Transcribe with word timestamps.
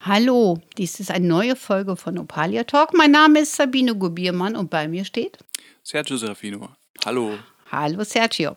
Hallo, 0.00 0.60
dies 0.78 1.00
ist 1.00 1.10
eine 1.10 1.26
neue 1.26 1.56
Folge 1.56 1.96
von 1.96 2.18
Opalia 2.18 2.62
Talk. 2.62 2.94
Mein 2.94 3.10
Name 3.10 3.40
ist 3.40 3.56
Sabine 3.56 3.96
Gubiermann 3.96 4.54
und 4.54 4.70
bei 4.70 4.86
mir 4.86 5.04
steht 5.04 5.38
Sergio 5.82 6.16
Serafino. 6.16 6.68
Hallo. 7.04 7.36
Hallo 7.72 8.04
Sergio. 8.04 8.54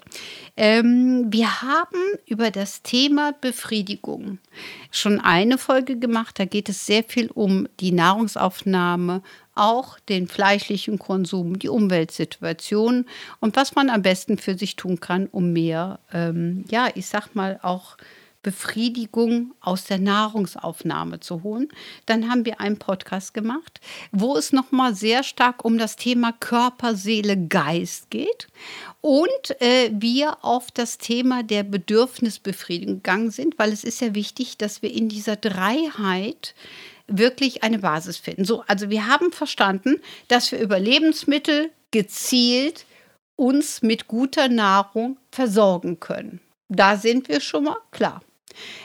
Ähm, 0.57 1.25
wir 1.29 1.61
haben 1.61 2.19
über 2.27 2.51
das 2.51 2.83
Thema 2.83 3.31
Befriedigung 3.31 4.39
schon 4.91 5.19
eine 5.21 5.57
Folge 5.57 5.97
gemacht. 5.97 6.37
Da 6.37 6.45
geht 6.45 6.69
es 6.69 6.85
sehr 6.85 7.03
viel 7.03 7.31
um 7.31 7.67
die 7.79 7.93
Nahrungsaufnahme, 7.93 9.23
auch 9.55 9.99
den 9.99 10.27
fleischlichen 10.27 10.99
Konsum, 10.99 11.57
die 11.57 11.69
Umweltsituation 11.69 13.05
und 13.39 13.55
was 13.55 13.75
man 13.75 13.89
am 13.89 14.01
besten 14.01 14.37
für 14.37 14.57
sich 14.57 14.75
tun 14.75 14.99
kann, 14.99 15.27
um 15.27 15.53
mehr, 15.53 15.99
ähm, 16.13 16.65
ja, 16.69 16.89
ich 16.93 17.07
sag 17.07 17.33
mal 17.33 17.59
auch 17.63 17.97
Befriedigung 18.45 19.55
aus 19.59 19.85
der 19.85 19.97
Nahrungsaufnahme 19.97 21.19
zu 21.19 21.41
holen. 21.41 21.67
Dann 22.05 22.29
haben 22.29 22.45
wir 22.45 22.61
einen 22.61 22.77
Podcast 22.77 23.33
gemacht, 23.33 23.81
wo 24.11 24.37
es 24.37 24.53
nochmal 24.53 24.93
sehr 24.93 25.23
stark 25.23 25.65
um 25.65 25.79
das 25.79 25.95
Thema 25.95 26.31
Körper, 26.31 26.93
Seele, 26.93 27.47
Geist 27.47 28.11
geht 28.11 28.47
und 29.01 29.61
äh, 29.61 29.89
wir 29.91 30.45
auf 30.45 30.69
das 30.69 30.99
Thema 30.99 31.41
der 31.41 31.63
Bedürfnisbefriedigung 31.63 32.97
gegangen 32.97 33.31
sind, 33.31 33.57
weil 33.57 33.73
es 33.73 33.83
ist 33.83 33.99
ja 33.99 34.13
wichtig, 34.13 34.59
dass 34.59 34.83
wir 34.83 34.93
in 34.93 35.09
dieser 35.09 35.37
Dreiheit 35.37 36.53
wirklich 37.07 37.63
eine 37.63 37.79
Basis 37.79 38.17
finden. 38.17 38.45
So, 38.45 38.63
also 38.67 38.89
wir 38.89 39.07
haben 39.07 39.31
verstanden, 39.31 40.01
dass 40.27 40.51
wir 40.51 40.59
über 40.59 40.79
Lebensmittel 40.79 41.71
gezielt 41.91 42.85
uns 43.35 43.81
mit 43.81 44.07
guter 44.07 44.47
Nahrung 44.47 45.17
versorgen 45.31 45.99
können. 45.99 46.39
Da 46.69 46.97
sind 46.97 47.27
wir 47.27 47.41
schon 47.41 47.65
mal 47.65 47.77
klar. 47.91 48.21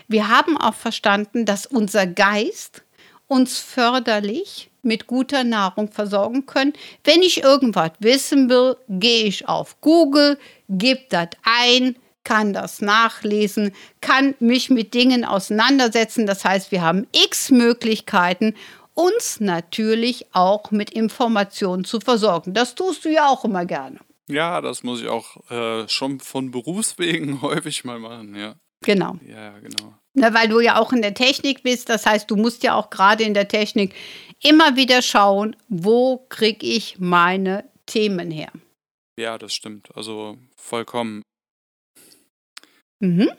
Wir 0.09 0.29
haben 0.29 0.57
auch 0.57 0.75
verstanden, 0.75 1.45
dass 1.45 1.67
unser 1.67 2.07
Geist 2.07 2.83
uns 3.27 3.59
förderlich 3.59 4.71
mit 4.83 5.07
guter 5.07 5.45
Nahrung 5.45 5.93
versorgen 5.93 6.47
können. 6.47 6.73
Wenn 7.05 7.23
ich 7.23 7.43
irgendwas 7.43 7.93
wissen 8.01 8.49
will, 8.49 8.77
gehe 8.89 9.25
ich 9.25 9.49
auf 9.49 9.81
Google, 9.81 10.39
gebe 10.69 11.03
das 11.11 11.29
ein, 11.45 11.97
kann 12.31 12.53
das 12.53 12.81
nachlesen, 12.81 13.73
kann 14.01 14.37
mich 14.39 14.71
mit 14.71 14.95
Dingen 14.95 15.25
auseinandersetzen. 15.25 16.29
Das 16.29 16.45
heißt, 16.45 16.71
wir 16.71 16.81
haben 16.81 17.09
x 17.11 17.51
Möglichkeiten, 17.51 18.55
uns 18.95 19.41
natürlich 19.41 20.27
auch 20.33 20.71
mit 20.71 20.91
Informationen 20.91 21.85
zu 21.85 21.99
versorgen. 21.99 22.55
Das 22.55 22.77
tust 22.77 23.05
du 23.05 23.09
ja 23.09 23.29
auch 23.29 23.45
immer 23.45 23.65
gerne. 23.65 23.99
Ja, 24.29 24.61
das 24.61 24.85
muss 24.85 25.01
ich 25.01 25.09
auch 25.09 25.51
äh, 25.51 25.89
schon 25.89 26.21
von 26.21 26.53
Berufswegen 26.53 27.43
häufig 27.43 27.83
mal 27.83 27.99
machen, 27.99 28.37
ja. 28.37 28.55
Genau. 28.85 29.17
Ja, 29.27 29.59
genau. 29.59 29.95
Na, 30.15 30.33
weil 30.33 30.47
du 30.47 30.61
ja 30.61 30.79
auch 30.79 30.93
in 30.93 31.03
der 31.03 31.15
Technik 31.15 31.65
bist, 31.65 31.89
das 31.89 32.07
heißt, 32.07 32.31
du 32.31 32.37
musst 32.37 32.63
ja 32.63 32.77
auch 32.77 32.91
gerade 32.91 33.25
in 33.25 33.35
der 33.35 33.49
Technik 33.49 33.93
immer 34.41 34.77
wieder 34.77 35.03
schauen, 35.03 35.57
wo 35.69 36.19
kriege 36.29 36.65
ich 36.65 37.01
meine 37.01 37.65
Themen 37.87 38.31
her. 38.31 38.53
Ja, 39.19 39.37
das 39.37 39.53
stimmt. 39.53 39.89
Also 39.97 40.39
vollkommen. 40.57 41.23
Mhm. 43.01 43.31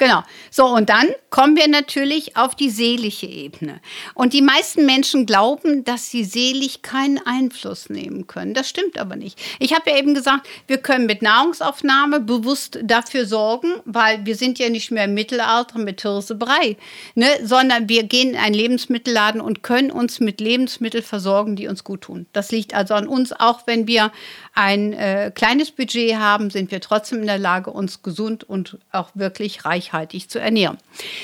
Genau. 0.00 0.22
So, 0.50 0.66
und 0.66 0.88
dann 0.88 1.08
kommen 1.28 1.56
wir 1.56 1.68
natürlich 1.68 2.34
auf 2.34 2.54
die 2.54 2.70
seelische 2.70 3.26
Ebene. 3.26 3.80
Und 4.14 4.32
die 4.32 4.40
meisten 4.40 4.86
Menschen 4.86 5.26
glauben, 5.26 5.84
dass 5.84 6.10
sie 6.10 6.24
seelisch 6.24 6.80
keinen 6.80 7.18
Einfluss 7.18 7.90
nehmen 7.90 8.26
können. 8.26 8.54
Das 8.54 8.66
stimmt 8.66 8.98
aber 8.98 9.16
nicht. 9.16 9.38
Ich 9.58 9.74
habe 9.74 9.90
ja 9.90 9.98
eben 9.98 10.14
gesagt, 10.14 10.48
wir 10.66 10.78
können 10.78 11.04
mit 11.04 11.20
Nahrungsaufnahme 11.20 12.20
bewusst 12.20 12.78
dafür 12.82 13.26
sorgen, 13.26 13.74
weil 13.84 14.24
wir 14.24 14.36
sind 14.36 14.58
ja 14.58 14.70
nicht 14.70 14.90
mehr 14.90 15.04
im 15.04 15.12
Mittelalter 15.12 15.78
mit 15.78 16.00
Hirsebrei, 16.00 16.78
ne, 17.14 17.26
sondern 17.42 17.90
wir 17.90 18.04
gehen 18.04 18.30
in 18.30 18.36
einen 18.36 18.54
Lebensmittelladen 18.54 19.42
und 19.42 19.62
können 19.62 19.90
uns 19.90 20.18
mit 20.18 20.40
Lebensmitteln 20.40 21.04
versorgen, 21.04 21.56
die 21.56 21.68
uns 21.68 21.84
gut 21.84 22.02
tun. 22.02 22.24
Das 22.32 22.50
liegt 22.50 22.72
also 22.72 22.94
an 22.94 23.06
uns, 23.06 23.32
auch 23.32 23.66
wenn 23.66 23.86
wir 23.86 24.12
ein 24.60 24.92
äh, 24.92 25.32
kleines 25.34 25.70
Budget 25.70 26.16
haben, 26.16 26.50
sind 26.50 26.70
wir 26.70 26.82
trotzdem 26.82 27.20
in 27.20 27.26
der 27.26 27.38
Lage, 27.38 27.70
uns 27.70 28.02
gesund 28.02 28.44
und 28.44 28.76
auch 28.92 29.08
wirklich 29.14 29.64
reichhaltig 29.64 30.28
zu 30.28 30.38
ernähren. 30.38 30.76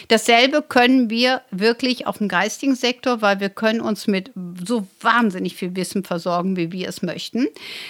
Dasselbe 0.09 0.63
können 0.63 1.11
wir 1.11 1.43
wirklich 1.51 2.07
auf 2.07 2.17
dem 2.17 2.29
geistigen 2.29 2.75
Sektor, 2.75 3.21
weil 3.21 3.39
wir 3.39 3.51
können 3.51 3.83
uns 3.83 4.07
mit 4.07 4.31
so 4.67 4.87
wahnsinnig 5.03 5.55
viel 5.55 5.77
Wissen 5.77 6.03
versorgen, 6.03 6.57
wie 6.57 6.73
wir 6.73 6.89
es 6.89 7.03
möchten. 7.03 7.47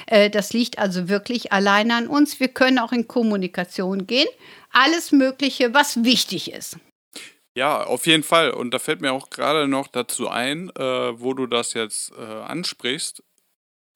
Äh, 0.07 0.31
das 0.31 0.53
liegt 0.53 0.81
also 0.81 1.09
wirklich 1.09 1.53
alleine 1.53 1.95
an 1.95 2.09
uns. 2.09 2.41
Wir 2.41 2.49
können 2.49 2.81
auch 2.81 2.91
in 2.91 3.07
Kommunikation 3.07 4.09
gehen. 4.09 4.29
Alles 4.73 5.13
Mögliche, 5.13 5.73
was 5.73 6.03
wichtig 6.03 6.53
ist. 6.53 6.77
Ja, 7.55 7.85
auf 7.85 8.09
jeden 8.09 8.25
Fall. 8.25 8.51
Und 8.51 8.75
da 8.75 8.81
fällt 8.81 9.01
mir 9.01 9.13
auch 9.13 9.31
gerade 9.31 9.69
noch 9.69 9.87
dazu 9.87 10.29
ein, 10.29 10.71
äh, 10.77 10.83
wo 10.83 11.35
du 11.35 11.47
das 11.47 11.73
jetzt 11.73 12.13
äh, 12.19 12.23
ansprichst. 12.23 13.23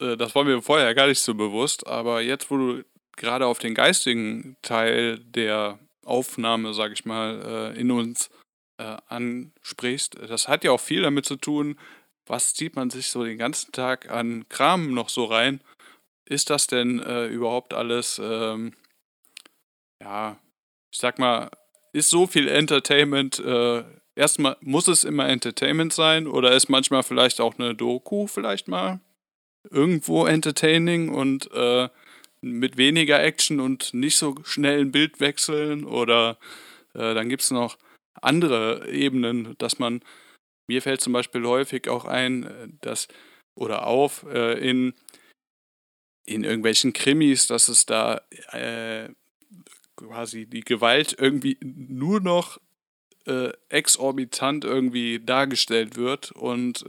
Äh, 0.00 0.16
das 0.16 0.34
war 0.34 0.44
mir 0.44 0.62
vorher 0.62 0.94
gar 0.94 1.06
nicht 1.06 1.20
so 1.20 1.34
bewusst, 1.34 1.86
aber 1.86 2.20
jetzt, 2.20 2.50
wo 2.50 2.56
du 2.56 2.84
gerade 3.16 3.46
auf 3.46 3.58
den 3.58 3.74
geistigen 3.74 4.56
Teil 4.62 5.18
der 5.18 5.78
Aufnahme, 6.04 6.74
sag 6.74 6.92
ich 6.92 7.04
mal, 7.04 7.72
äh, 7.76 7.80
in 7.80 7.90
uns 7.90 8.30
äh, 8.78 8.96
ansprichst, 9.08 10.16
das 10.28 10.48
hat 10.48 10.64
ja 10.64 10.72
auch 10.72 10.80
viel 10.80 11.02
damit 11.02 11.26
zu 11.26 11.36
tun, 11.36 11.78
was 12.26 12.54
zieht 12.54 12.76
man 12.76 12.90
sich 12.90 13.08
so 13.10 13.24
den 13.24 13.38
ganzen 13.38 13.72
Tag 13.72 14.10
an 14.10 14.48
Kram 14.48 14.94
noch 14.94 15.08
so 15.08 15.24
rein? 15.24 15.60
Ist 16.24 16.48
das 16.48 16.66
denn 16.68 17.00
äh, 17.00 17.26
überhaupt 17.26 17.74
alles, 17.74 18.20
ähm, 18.22 18.72
ja, 20.00 20.38
ich 20.92 20.98
sag 20.98 21.18
mal, 21.18 21.50
ist 21.92 22.08
so 22.08 22.26
viel 22.26 22.48
Entertainment, 22.48 23.40
äh, 23.40 23.82
erstmal 24.14 24.56
muss 24.60 24.86
es 24.86 25.02
immer 25.02 25.28
Entertainment 25.28 25.92
sein 25.92 26.28
oder 26.28 26.52
ist 26.52 26.68
manchmal 26.68 27.02
vielleicht 27.02 27.40
auch 27.40 27.58
eine 27.58 27.74
Doku 27.74 28.28
vielleicht 28.28 28.68
mal? 28.68 29.00
Irgendwo 29.68 30.26
entertaining 30.26 31.10
und 31.10 31.50
äh, 31.52 31.88
mit 32.40 32.76
weniger 32.76 33.22
Action 33.22 33.60
und 33.60 33.92
nicht 33.92 34.16
so 34.16 34.36
schnellen 34.44 34.92
Bildwechseln 34.92 35.84
oder 35.84 36.38
äh, 36.94 37.14
dann 37.14 37.28
gibt 37.28 37.42
es 37.42 37.50
noch 37.50 37.76
andere 38.14 38.88
Ebenen, 38.90 39.56
dass 39.58 39.78
man, 39.78 40.02
mir 40.68 40.82
fällt 40.82 41.00
zum 41.00 41.12
Beispiel 41.12 41.44
häufig 41.46 41.88
auch 41.88 42.04
ein, 42.04 42.44
äh, 42.44 42.68
dass 42.80 43.08
oder 43.54 43.86
auf 43.86 44.24
äh, 44.32 44.58
in, 44.58 44.94
in 46.24 46.44
irgendwelchen 46.44 46.92
Krimis, 46.92 47.46
dass 47.46 47.68
es 47.68 47.84
da 47.84 48.22
äh, 48.52 49.10
quasi 49.96 50.46
die 50.46 50.62
Gewalt 50.62 51.14
irgendwie 51.18 51.58
nur 51.60 52.20
noch 52.20 52.58
äh, 53.26 53.52
exorbitant 53.68 54.64
irgendwie 54.64 55.20
dargestellt 55.20 55.96
wird 55.96 56.32
und 56.32 56.84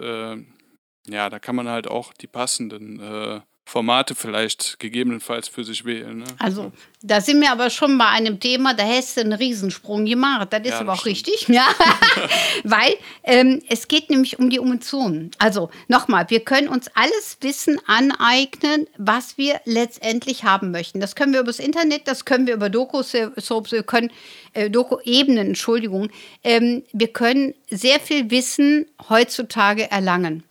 ja, 1.07 1.29
da 1.29 1.39
kann 1.39 1.56
man 1.56 1.67
halt 1.67 1.88
auch 1.88 2.13
die 2.13 2.28
passenden 2.28 3.00
äh, 3.00 3.41
Formate 3.72 4.16
vielleicht 4.16 4.79
gegebenenfalls 4.79 5.47
für 5.47 5.63
sich 5.63 5.85
wählen. 5.85 6.17
Ne? 6.17 6.25
Also, 6.39 6.73
da 7.03 7.22
sind 7.22 7.39
wir 7.39 7.53
aber 7.53 7.69
schon 7.69 7.97
bei 7.97 8.07
einem 8.07 8.39
Thema, 8.39 8.73
da 8.73 8.84
hast 8.84 9.16
du 9.16 9.22
einen 9.22 9.31
Riesensprung 9.31 10.03
gemacht. 10.03 10.50
Das 10.51 10.62
ist 10.63 10.72
ja, 10.72 10.79
aber 10.81 10.94
auch 10.94 11.00
stimmt. 11.00 11.16
richtig, 11.16 11.47
ja. 11.47 11.66
Weil 12.66 12.95
ähm, 13.23 13.62
es 13.69 13.88
geht 13.88 14.09
nämlich 14.09 14.39
um 14.39 14.50
die 14.50 14.57
Emotionen. 14.57 15.31
Also, 15.38 15.69
nochmal, 15.88 16.29
wir 16.29 16.41
können 16.41 16.67
uns 16.67 16.89
alles 16.95 17.38
Wissen 17.39 17.79
aneignen, 17.88 18.88
was 18.97 19.38
wir 19.38 19.62
letztendlich 19.63 20.44
haben 20.44 20.72
möchten. 20.72 21.00
Das 21.00 21.16
können 21.16 21.31
wir 21.31 21.39
übers 21.39 21.59
Internet, 21.59 22.09
das 22.09 22.25
können 22.25 22.47
wir 22.47 22.56
über 22.56 22.69
Doku-Soaps, 22.69 23.72
wir 23.72 23.83
können, 23.83 24.12
äh, 24.53 24.69
Doku-Ebenen, 24.69 25.47
Entschuldigung. 25.47 26.09
Ähm, 26.44 26.83
wir 26.91 27.07
können 27.13 27.53
sehr 27.69 28.01
viel 28.01 28.29
Wissen 28.31 28.85
heutzutage 29.07 29.89
erlangen. 29.89 30.44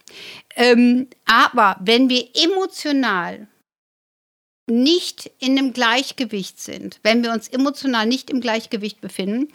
Ähm, 0.57 1.09
aber 1.27 1.77
wenn 1.81 2.09
wir 2.09 2.29
emotional 2.35 3.49
nicht 4.67 5.31
in 5.39 5.59
einem 5.59 5.73
Gleichgewicht 5.73 6.61
sind, 6.61 7.01
wenn 7.03 7.23
wir 7.23 7.33
uns 7.33 7.49
emotional 7.49 8.07
nicht 8.07 8.31
im 8.31 8.41
Gleichgewicht 8.41 9.01
befinden, 9.01 9.49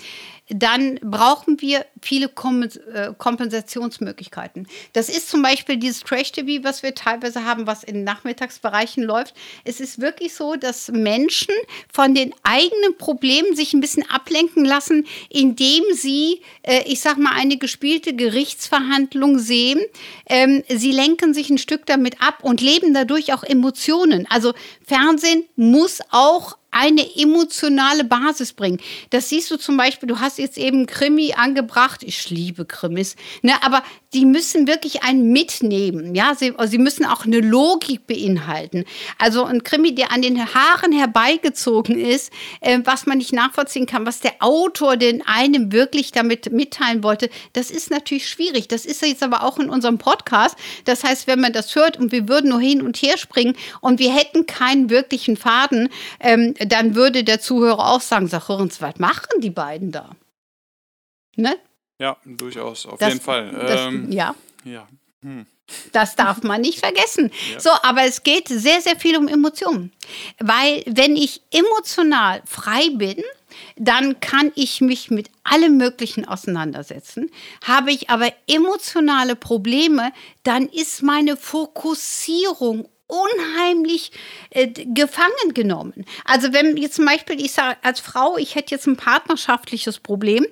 dann 0.50 0.95
brauchen 1.01 1.62
wir 1.62 1.85
viele 2.06 2.28
äh, 2.28 3.13
Kompensationsmöglichkeiten. 3.18 4.68
Das 4.94 5.10
ist 5.10 5.30
zum 5.30 5.42
Beispiel 5.42 5.78
dieses 5.78 6.02
Trash-TV, 6.02 6.63
was 6.63 6.84
wir 6.84 6.94
teilweise 6.94 7.44
haben, 7.44 7.66
was 7.66 7.84
in 7.84 8.04
Nachmittagsbereichen 8.04 9.04
läuft. 9.04 9.34
Es 9.63 9.80
ist 9.80 10.00
wirklich 10.00 10.36
so, 10.36 10.56
dass 10.56 10.90
Menschen 10.90 11.54
von 11.92 12.13
den 12.13 12.34
eigenen 12.44 12.98
Problemen 12.98 13.56
sich 13.56 13.74
ein 13.74 13.81
bisschen 13.81 14.07
ablenken 14.10 14.66
lassen, 14.66 15.07
indem 15.30 15.84
sie, 15.94 16.42
äh, 16.62 16.84
ich 16.86 17.02
sag 17.02 17.18
mal, 17.18 17.34
eine 17.34 17.57
gespielte 17.57 18.16
Gerichtsverhandlung 18.16 19.40
sehen. 19.40 19.81
Ähm, 20.28 20.63
sie 20.69 20.92
lenken 20.92 21.34
sich 21.34 21.50
ein 21.50 21.57
Stück 21.57 21.88
damit 21.88 22.22
ab 22.22 22.44
und 22.44 22.62
leben 22.62 22.94
dadurch 22.94 23.34
auch 23.34 23.44
Emotionen. 23.44 24.28
Also 24.30 24.54
Fernsehen 24.86 25.46
muss 25.56 26.00
auch 26.12 26.57
eine 26.75 27.16
emotionale 27.16 28.04
Basis 28.04 28.51
bringen. 28.51 28.81
Das 29.10 29.30
siehst 29.30 29.50
du 29.50 29.56
zum 29.56 29.77
Beispiel, 29.77 30.07
du 30.07 30.19
hast 30.19 30.38
jetzt 30.38 30.57
eben 30.57 30.86
Krimi 30.88 31.33
angebracht. 31.33 32.04
Ich 32.04 32.30
liebe 32.30 32.66
Krimis. 32.66 33.16
Ne? 33.42 33.54
Aber 33.63 33.81
die 34.15 34.25
müssen 34.25 34.65
wirklich 34.65 35.03
einen 35.03 35.33
mitnehmen. 35.33 36.15
Ja, 36.15 36.35
sie, 36.35 36.53
sie 36.67 36.77
müssen 36.77 37.06
auch 37.06 37.25
eine 37.25 37.41
Logik 37.41 38.07
beinhalten. 38.07 38.85
Also 39.19 39.44
ein 39.44 39.62
Krimi, 39.63 39.94
der 39.94 40.13
an 40.13 40.21
den 40.21 40.53
Haaren 40.53 40.94
herbeigezogen 40.94 42.00
ist, 42.00 42.31
äh, 42.62 42.79
was 42.85 43.06
man 43.06 43.17
nicht 43.17 43.33
nachvollziehen 43.33 43.85
kann, 43.85 44.06
was 44.06 44.21
der 44.21 44.35
Autor 44.39 44.95
den 44.95 45.21
einem 45.27 45.73
wirklich 45.73 46.13
damit 46.13 46.50
mitteilen 46.53 47.03
wollte, 47.03 47.29
das 47.51 47.69
ist 47.69 47.91
natürlich 47.91 48.29
schwierig. 48.29 48.69
Das 48.69 48.85
ist 48.85 49.01
jetzt 49.01 49.21
aber 49.21 49.44
auch 49.44 49.59
in 49.59 49.69
unserem 49.69 49.97
Podcast. 49.97 50.56
Das 50.85 51.03
heißt, 51.03 51.27
wenn 51.27 51.41
man 51.41 51.51
das 51.51 51.75
hört 51.75 51.97
und 51.97 52.13
wir 52.13 52.29
würden 52.29 52.51
nur 52.51 52.61
hin 52.61 52.81
und 52.81 52.95
her 53.01 53.18
springen 53.18 53.57
und 53.81 54.00
wir 54.00 54.15
hätten 54.15 54.45
keinen 54.45 54.89
wirklichen 54.89 55.35
Faden, 55.35 55.89
ähm, 56.21 56.53
dann 56.59 56.95
würde 56.95 57.25
der 57.25 57.41
Zuhörer 57.41 57.91
auch 57.91 58.01
sagen, 58.01 58.27
sag, 58.27 58.47
hören 58.47 58.69
Sie, 58.69 58.79
was 58.79 58.97
machen 58.97 59.41
die 59.41 59.50
beiden 59.50 59.91
da? 59.91 60.11
Ne? 61.35 61.57
Ja, 62.00 62.18
durchaus, 62.25 62.86
auf 62.86 63.00
das, 63.00 63.09
jeden 63.09 63.21
Fall. 63.21 63.51
Das, 63.51 63.81
ähm, 63.81 64.12
ja. 64.12 64.36
Ja. 64.63 64.88
Hm. 65.21 65.45
Das 65.92 66.15
darf 66.15 66.44
man 66.44 66.62
nicht 66.62 66.80
vergessen. 66.80 67.31
Ja. 67.53 67.59
So, 67.59 67.69
aber 67.81 68.03
es 68.03 68.21
geht 68.21 68.47
sehr, 68.47 68.81
sehr 68.81 68.97
viel 68.97 69.18
um 69.18 69.27
Emotionen. 69.27 69.92
Weil 70.39 70.83
wenn 70.86 71.15
ich 71.15 71.42
emotional 71.51 72.44
frei 72.45 72.89
bin, 72.92 73.24
dann 73.75 74.19
kann 74.19 74.51
ich 74.56 74.81
mich 74.81 75.09
mit 75.09 75.30
allem 75.44 75.77
Möglichen 75.77 76.27
auseinandersetzen. 76.27 77.31
Habe 77.63 77.92
ich 77.92 78.09
aber 78.09 78.31
emotionale 78.47 79.36
Probleme, 79.36 80.12
dann 80.44 80.68
ist 80.68 81.01
meine 81.01 81.36
Fokussierung 81.38 82.88
unheimlich 83.07 84.12
äh, 84.50 84.68
gefangen 84.68 85.53
genommen. 85.53 86.06
Also 86.25 86.53
wenn 86.53 86.75
jetzt 86.77 86.95
zum 86.95 87.06
Beispiel, 87.06 87.39
ich 87.39 87.51
sage 87.51 87.77
als 87.83 88.00
Frau, 88.00 88.38
ich 88.38 88.56
hätte 88.56 88.74
jetzt 88.74 88.88
ein 88.88 88.97
partnerschaftliches 88.97 90.00
Problem, 90.00 90.45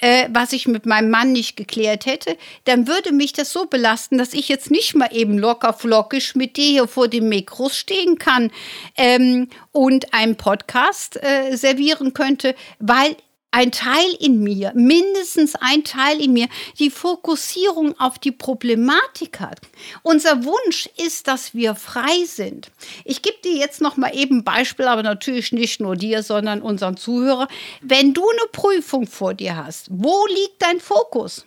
äh, 0.00 0.28
was 0.32 0.52
ich 0.52 0.66
mit 0.66 0.86
meinem 0.86 1.10
Mann 1.10 1.32
nicht 1.32 1.56
geklärt 1.56 2.06
hätte, 2.06 2.36
dann 2.64 2.86
würde 2.86 3.12
mich 3.12 3.32
das 3.32 3.52
so 3.52 3.66
belasten, 3.66 4.18
dass 4.18 4.34
ich 4.34 4.48
jetzt 4.48 4.70
nicht 4.70 4.94
mal 4.94 5.08
eben 5.12 5.38
locker 5.38 5.72
flockig 5.72 6.34
mit 6.34 6.56
dir 6.56 6.70
hier 6.70 6.88
vor 6.88 7.08
dem 7.08 7.28
Mikros 7.28 7.76
stehen 7.76 8.18
kann 8.18 8.50
ähm, 8.96 9.48
und 9.72 10.12
einen 10.14 10.36
Podcast 10.36 11.22
äh, 11.22 11.56
servieren 11.56 12.12
könnte, 12.12 12.54
weil 12.78 13.16
ein 13.50 13.72
Teil 13.72 14.14
in 14.20 14.42
mir, 14.42 14.72
mindestens 14.74 15.54
ein 15.56 15.82
Teil 15.84 16.20
in 16.20 16.32
mir, 16.32 16.48
die 16.78 16.90
Fokussierung 16.90 17.98
auf 17.98 18.18
die 18.18 18.32
Problematik 18.32 19.40
hat. 19.40 19.60
Unser 20.02 20.44
Wunsch 20.44 20.88
ist, 20.96 21.26
dass 21.26 21.54
wir 21.54 21.74
frei 21.74 22.24
sind. 22.24 22.70
Ich 23.04 23.22
gebe 23.22 23.38
dir 23.42 23.56
jetzt 23.56 23.80
noch 23.80 23.96
mal 23.96 24.14
eben 24.14 24.38
ein 24.38 24.44
Beispiel, 24.44 24.86
aber 24.86 25.02
natürlich 25.02 25.52
nicht 25.52 25.80
nur 25.80 25.96
dir, 25.96 26.22
sondern 26.22 26.62
unseren 26.62 26.96
Zuhörer. 26.96 27.48
Wenn 27.80 28.14
du 28.14 28.22
eine 28.28 28.48
Prüfung 28.52 29.06
vor 29.06 29.34
dir 29.34 29.56
hast, 29.56 29.88
wo 29.90 30.26
liegt 30.26 30.60
dein 30.62 30.80
Fokus? 30.80 31.44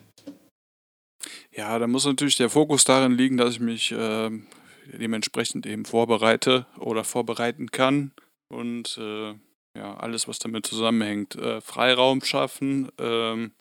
Ja, 1.51 1.79
da 1.79 1.87
muss 1.87 2.05
natürlich 2.05 2.35
der 2.35 2.49
Fokus 2.49 2.83
darin 2.83 3.13
liegen, 3.13 3.37
dass 3.37 3.53
ich 3.53 3.59
mich 3.59 3.91
äh, 3.91 4.29
dementsprechend 4.91 5.65
eben 5.65 5.85
vorbereite 5.85 6.65
oder 6.79 7.03
vorbereiten 7.03 7.71
kann 7.71 8.11
und 8.49 8.97
äh 8.97 9.35
ja, 9.75 9.95
alles, 9.95 10.27
was 10.27 10.39
damit 10.39 10.65
zusammenhängt. 10.65 11.35
Äh, 11.35 11.61
Freiraum 11.61 12.23
schaffen, 12.23 12.91
ähm, 12.99 13.51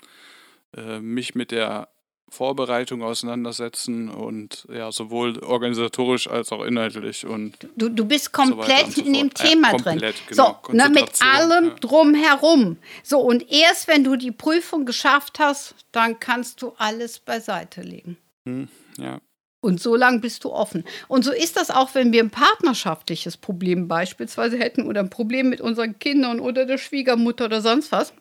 äh, 0.77 1.01
mich 1.01 1.35
mit 1.35 1.51
der 1.51 1.89
Vorbereitung 2.33 3.03
auseinandersetzen 3.03 4.09
und 4.09 4.67
ja, 4.73 4.91
sowohl 4.91 5.39
organisatorisch 5.41 6.29
als 6.29 6.51
auch 6.51 6.65
inhaltlich 6.65 7.27
und 7.27 7.69
du, 7.77 7.91
du 7.91 8.07
bist 8.07 8.33
komplett 8.33 8.93
so 8.93 9.03
in 9.03 9.13
dem 9.13 9.35
Thema 9.35 9.73
ja, 9.73 9.77
komplett, 9.77 10.17
drin. 10.17 10.27
Genau, 10.29 10.59
so, 10.67 10.73
ne, 10.73 10.89
mit 10.89 11.21
allem 11.21 11.65
ja. 11.67 11.75
drumherum. 11.75 12.79
So, 13.03 13.21
und 13.21 13.53
erst 13.53 13.87
wenn 13.87 14.03
du 14.03 14.17
die 14.17 14.33
Prüfung 14.33 14.87
geschafft 14.87 15.41
hast, 15.41 15.75
dann 15.93 16.21
kannst 16.21 16.63
du 16.63 16.73
alles 16.79 17.19
beiseite 17.19 17.83
legen. 17.83 18.17
Hm, 18.47 18.69
ja. 18.97 19.21
Und 19.63 19.81
so 19.81 19.95
lange 19.95 20.19
bist 20.19 20.43
du 20.43 20.51
offen. 20.51 20.85
Und 21.07 21.25
so 21.25 21.33
ist 21.33 21.57
das 21.57 21.71
auch, 21.71 21.95
wenn 21.95 22.13
wir 22.13 22.21
ein 22.21 22.31
partnerschaftliches 22.31 23.37
Problem 23.37 23.87
beispielsweise 23.87 24.59
hätten 24.59 24.89
oder 24.89 25.01
ein 25.01 25.09
Problem 25.09 25.49
mit 25.49 25.61
unseren 25.61 26.01
Kindern 26.01 26.41
oder 26.41 26.67
der 26.67 26.79
Schwiegermutter 26.79 27.45
oder 27.45 27.63
sonst 27.63 27.93
was. 27.93 28.13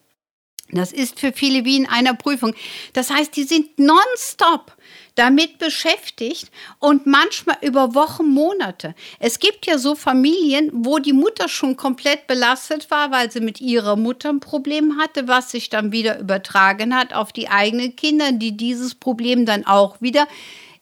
Das 0.70 0.92
ist 0.92 1.18
für 1.18 1.32
viele 1.32 1.64
wie 1.64 1.76
in 1.76 1.88
einer 1.88 2.14
Prüfung. 2.14 2.54
Das 2.92 3.10
heißt, 3.10 3.34
die 3.36 3.42
sind 3.42 3.76
nonstop 3.76 4.76
damit 5.16 5.58
beschäftigt 5.58 6.50
und 6.78 7.06
manchmal 7.06 7.58
über 7.60 7.94
Wochen, 7.96 8.28
Monate. 8.28 8.94
Es 9.18 9.40
gibt 9.40 9.66
ja 9.66 9.78
so 9.78 9.96
Familien, 9.96 10.70
wo 10.72 10.98
die 10.98 11.12
Mutter 11.12 11.48
schon 11.48 11.76
komplett 11.76 12.28
belastet 12.28 12.90
war, 12.90 13.10
weil 13.10 13.32
sie 13.32 13.40
mit 13.40 13.60
ihrer 13.60 13.96
Mutter 13.96 14.30
ein 14.30 14.40
Problem 14.40 14.96
hatte, 14.98 15.26
was 15.26 15.50
sich 15.50 15.68
dann 15.68 15.90
wieder 15.90 16.20
übertragen 16.20 16.94
hat 16.94 17.12
auf 17.12 17.32
die 17.32 17.48
eigenen 17.48 17.96
Kinder, 17.96 18.30
die 18.30 18.56
dieses 18.56 18.94
Problem 18.94 19.44
dann 19.44 19.66
auch 19.66 20.00
wieder 20.00 20.28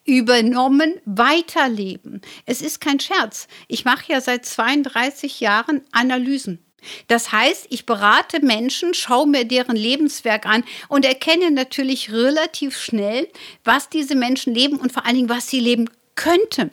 übernommen 0.05 0.95
weiterleben. 1.05 2.21
Es 2.45 2.61
ist 2.61 2.81
kein 2.81 2.99
Scherz. 2.99 3.47
Ich 3.67 3.85
mache 3.85 4.11
ja 4.11 4.21
seit 4.21 4.45
32 4.45 5.39
Jahren 5.39 5.81
Analysen. 5.91 6.59
Das 7.07 7.31
heißt, 7.31 7.67
ich 7.69 7.85
berate 7.85 8.43
Menschen, 8.43 8.93
schaue 8.93 9.27
mir 9.27 9.45
deren 9.45 9.75
Lebenswerk 9.75 10.45
an 10.45 10.63
und 10.89 11.05
erkenne 11.05 11.51
natürlich 11.51 12.11
relativ 12.11 12.75
schnell, 12.77 13.27
was 13.63 13.89
diese 13.89 14.15
Menschen 14.15 14.55
leben 14.55 14.77
und 14.77 14.91
vor 14.91 15.05
allen 15.05 15.15
Dingen, 15.15 15.29
was 15.29 15.47
sie 15.47 15.59
leben 15.59 15.89
könnte. 16.15 16.69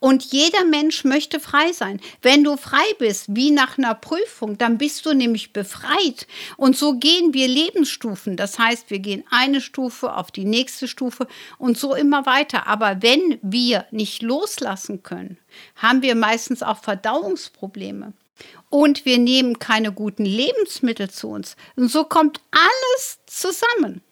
Und 0.00 0.24
jeder 0.32 0.64
Mensch 0.64 1.04
möchte 1.04 1.40
frei 1.40 1.72
sein. 1.72 2.00
Wenn 2.22 2.44
du 2.44 2.56
frei 2.56 2.84
bist, 2.98 3.26
wie 3.28 3.50
nach 3.50 3.78
einer 3.78 3.94
Prüfung, 3.94 4.58
dann 4.58 4.78
bist 4.78 5.04
du 5.06 5.12
nämlich 5.12 5.52
befreit. 5.52 6.26
Und 6.56 6.76
so 6.76 6.94
gehen 6.94 7.34
wir 7.34 7.48
Lebensstufen. 7.48 8.36
Das 8.36 8.58
heißt, 8.58 8.90
wir 8.90 8.98
gehen 8.98 9.24
eine 9.30 9.60
Stufe 9.60 10.14
auf 10.14 10.30
die 10.30 10.44
nächste 10.44 10.88
Stufe 10.88 11.26
und 11.58 11.76
so 11.76 11.94
immer 11.94 12.26
weiter. 12.26 12.66
Aber 12.66 13.02
wenn 13.02 13.38
wir 13.42 13.86
nicht 13.90 14.22
loslassen 14.22 15.02
können, 15.02 15.38
haben 15.76 16.02
wir 16.02 16.14
meistens 16.14 16.62
auch 16.62 16.78
Verdauungsprobleme. 16.78 18.12
Und 18.68 19.04
wir 19.04 19.18
nehmen 19.18 19.58
keine 19.58 19.92
guten 19.92 20.24
Lebensmittel 20.24 21.08
zu 21.08 21.28
uns. 21.28 21.56
Und 21.76 21.90
so 21.90 22.04
kommt 22.04 22.40
alles 22.50 23.18
zusammen. 23.26 24.02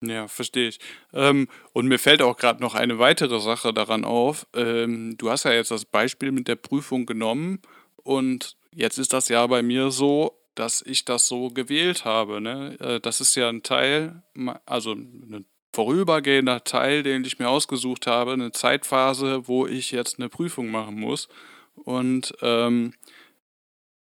Ja, 0.00 0.28
verstehe 0.28 0.68
ich. 0.68 0.78
Ähm, 1.12 1.48
und 1.72 1.88
mir 1.88 1.98
fällt 1.98 2.22
auch 2.22 2.36
gerade 2.36 2.62
noch 2.62 2.74
eine 2.74 2.98
weitere 2.98 3.40
Sache 3.40 3.72
daran 3.72 4.04
auf. 4.04 4.46
Ähm, 4.54 5.16
du 5.18 5.30
hast 5.30 5.44
ja 5.44 5.52
jetzt 5.52 5.72
das 5.72 5.84
Beispiel 5.84 6.30
mit 6.30 6.46
der 6.46 6.56
Prüfung 6.56 7.04
genommen 7.04 7.60
und 8.04 8.56
jetzt 8.72 8.98
ist 8.98 9.12
das 9.12 9.28
ja 9.28 9.46
bei 9.46 9.62
mir 9.62 9.90
so, 9.90 10.38
dass 10.54 10.82
ich 10.82 11.04
das 11.04 11.26
so 11.26 11.48
gewählt 11.48 12.04
habe. 12.04 12.40
Ne? 12.40 12.76
Äh, 12.80 13.00
das 13.00 13.20
ist 13.20 13.34
ja 13.34 13.48
ein 13.48 13.62
Teil, 13.62 14.22
also 14.66 14.92
ein 14.92 15.46
vorübergehender 15.72 16.64
Teil, 16.64 17.02
den 17.02 17.24
ich 17.24 17.38
mir 17.38 17.48
ausgesucht 17.48 18.06
habe, 18.06 18.32
eine 18.32 18.52
Zeitphase, 18.52 19.46
wo 19.46 19.66
ich 19.66 19.90
jetzt 19.90 20.18
eine 20.18 20.28
Prüfung 20.28 20.70
machen 20.70 20.98
muss. 20.98 21.28
Und 21.74 22.34
ähm, 22.42 22.94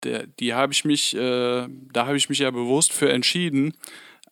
der, 0.03 0.27
die 0.27 0.55
habe 0.55 0.73
ich 0.73 0.85
mich, 0.85 1.15
äh, 1.15 1.69
da 1.69 2.07
habe 2.07 2.17
ich 2.17 2.29
mich 2.29 2.41
ja 2.41 2.51
bewusst 2.51 2.93
für 2.93 3.13
entschieden. 3.13 3.75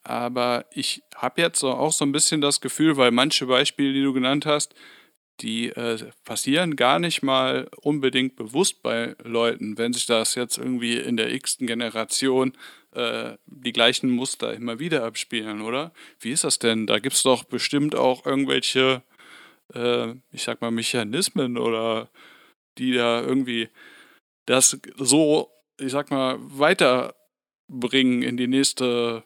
Aber 0.03 0.65
ich 0.71 1.03
habe 1.15 1.41
jetzt 1.41 1.63
auch 1.63 1.91
so 1.91 2.05
ein 2.05 2.11
bisschen 2.11 2.41
das 2.41 2.61
Gefühl, 2.61 2.97
weil 2.97 3.11
manche 3.11 3.45
Beispiele, 3.45 3.93
die 3.93 4.03
du 4.03 4.13
genannt 4.13 4.45
hast, 4.45 4.73
die 5.41 5.69
äh, 5.69 6.11
passieren 6.23 6.75
gar 6.75 6.99
nicht 6.99 7.23
mal 7.23 7.69
unbedingt 7.81 8.35
bewusst 8.35 8.83
bei 8.83 9.15
Leuten, 9.23 9.77
wenn 9.77 9.93
sich 9.93 10.05
das 10.05 10.35
jetzt 10.35 10.57
irgendwie 10.57 10.97
in 10.97 11.17
der 11.17 11.33
x-ten 11.33 11.67
Generation 11.67 12.53
äh, 12.93 13.37
die 13.45 13.73
gleichen 13.73 14.09
Muster 14.09 14.53
immer 14.53 14.79
wieder 14.79 15.03
abspielen, 15.03 15.61
oder? 15.61 15.93
Wie 16.19 16.31
ist 16.31 16.43
das 16.43 16.59
denn? 16.59 16.87
Da 16.87 16.99
gibt 16.99 17.15
es 17.15 17.23
doch 17.23 17.43
bestimmt 17.43 17.95
auch 17.95 18.25
irgendwelche, 18.25 19.01
äh, 19.73 20.11
ich 20.31 20.43
sag 20.43 20.61
mal, 20.61 20.71
Mechanismen 20.71 21.57
oder 21.57 22.09
die 22.77 22.93
da 22.93 23.21
irgendwie 23.21 23.69
das 24.45 24.79
so, 24.97 25.49
ich 25.79 25.91
sag 25.91 26.11
mal, 26.11 26.37
weiterbringen 26.39 28.21
in 28.21 28.37
die 28.37 28.47
nächste 28.47 29.23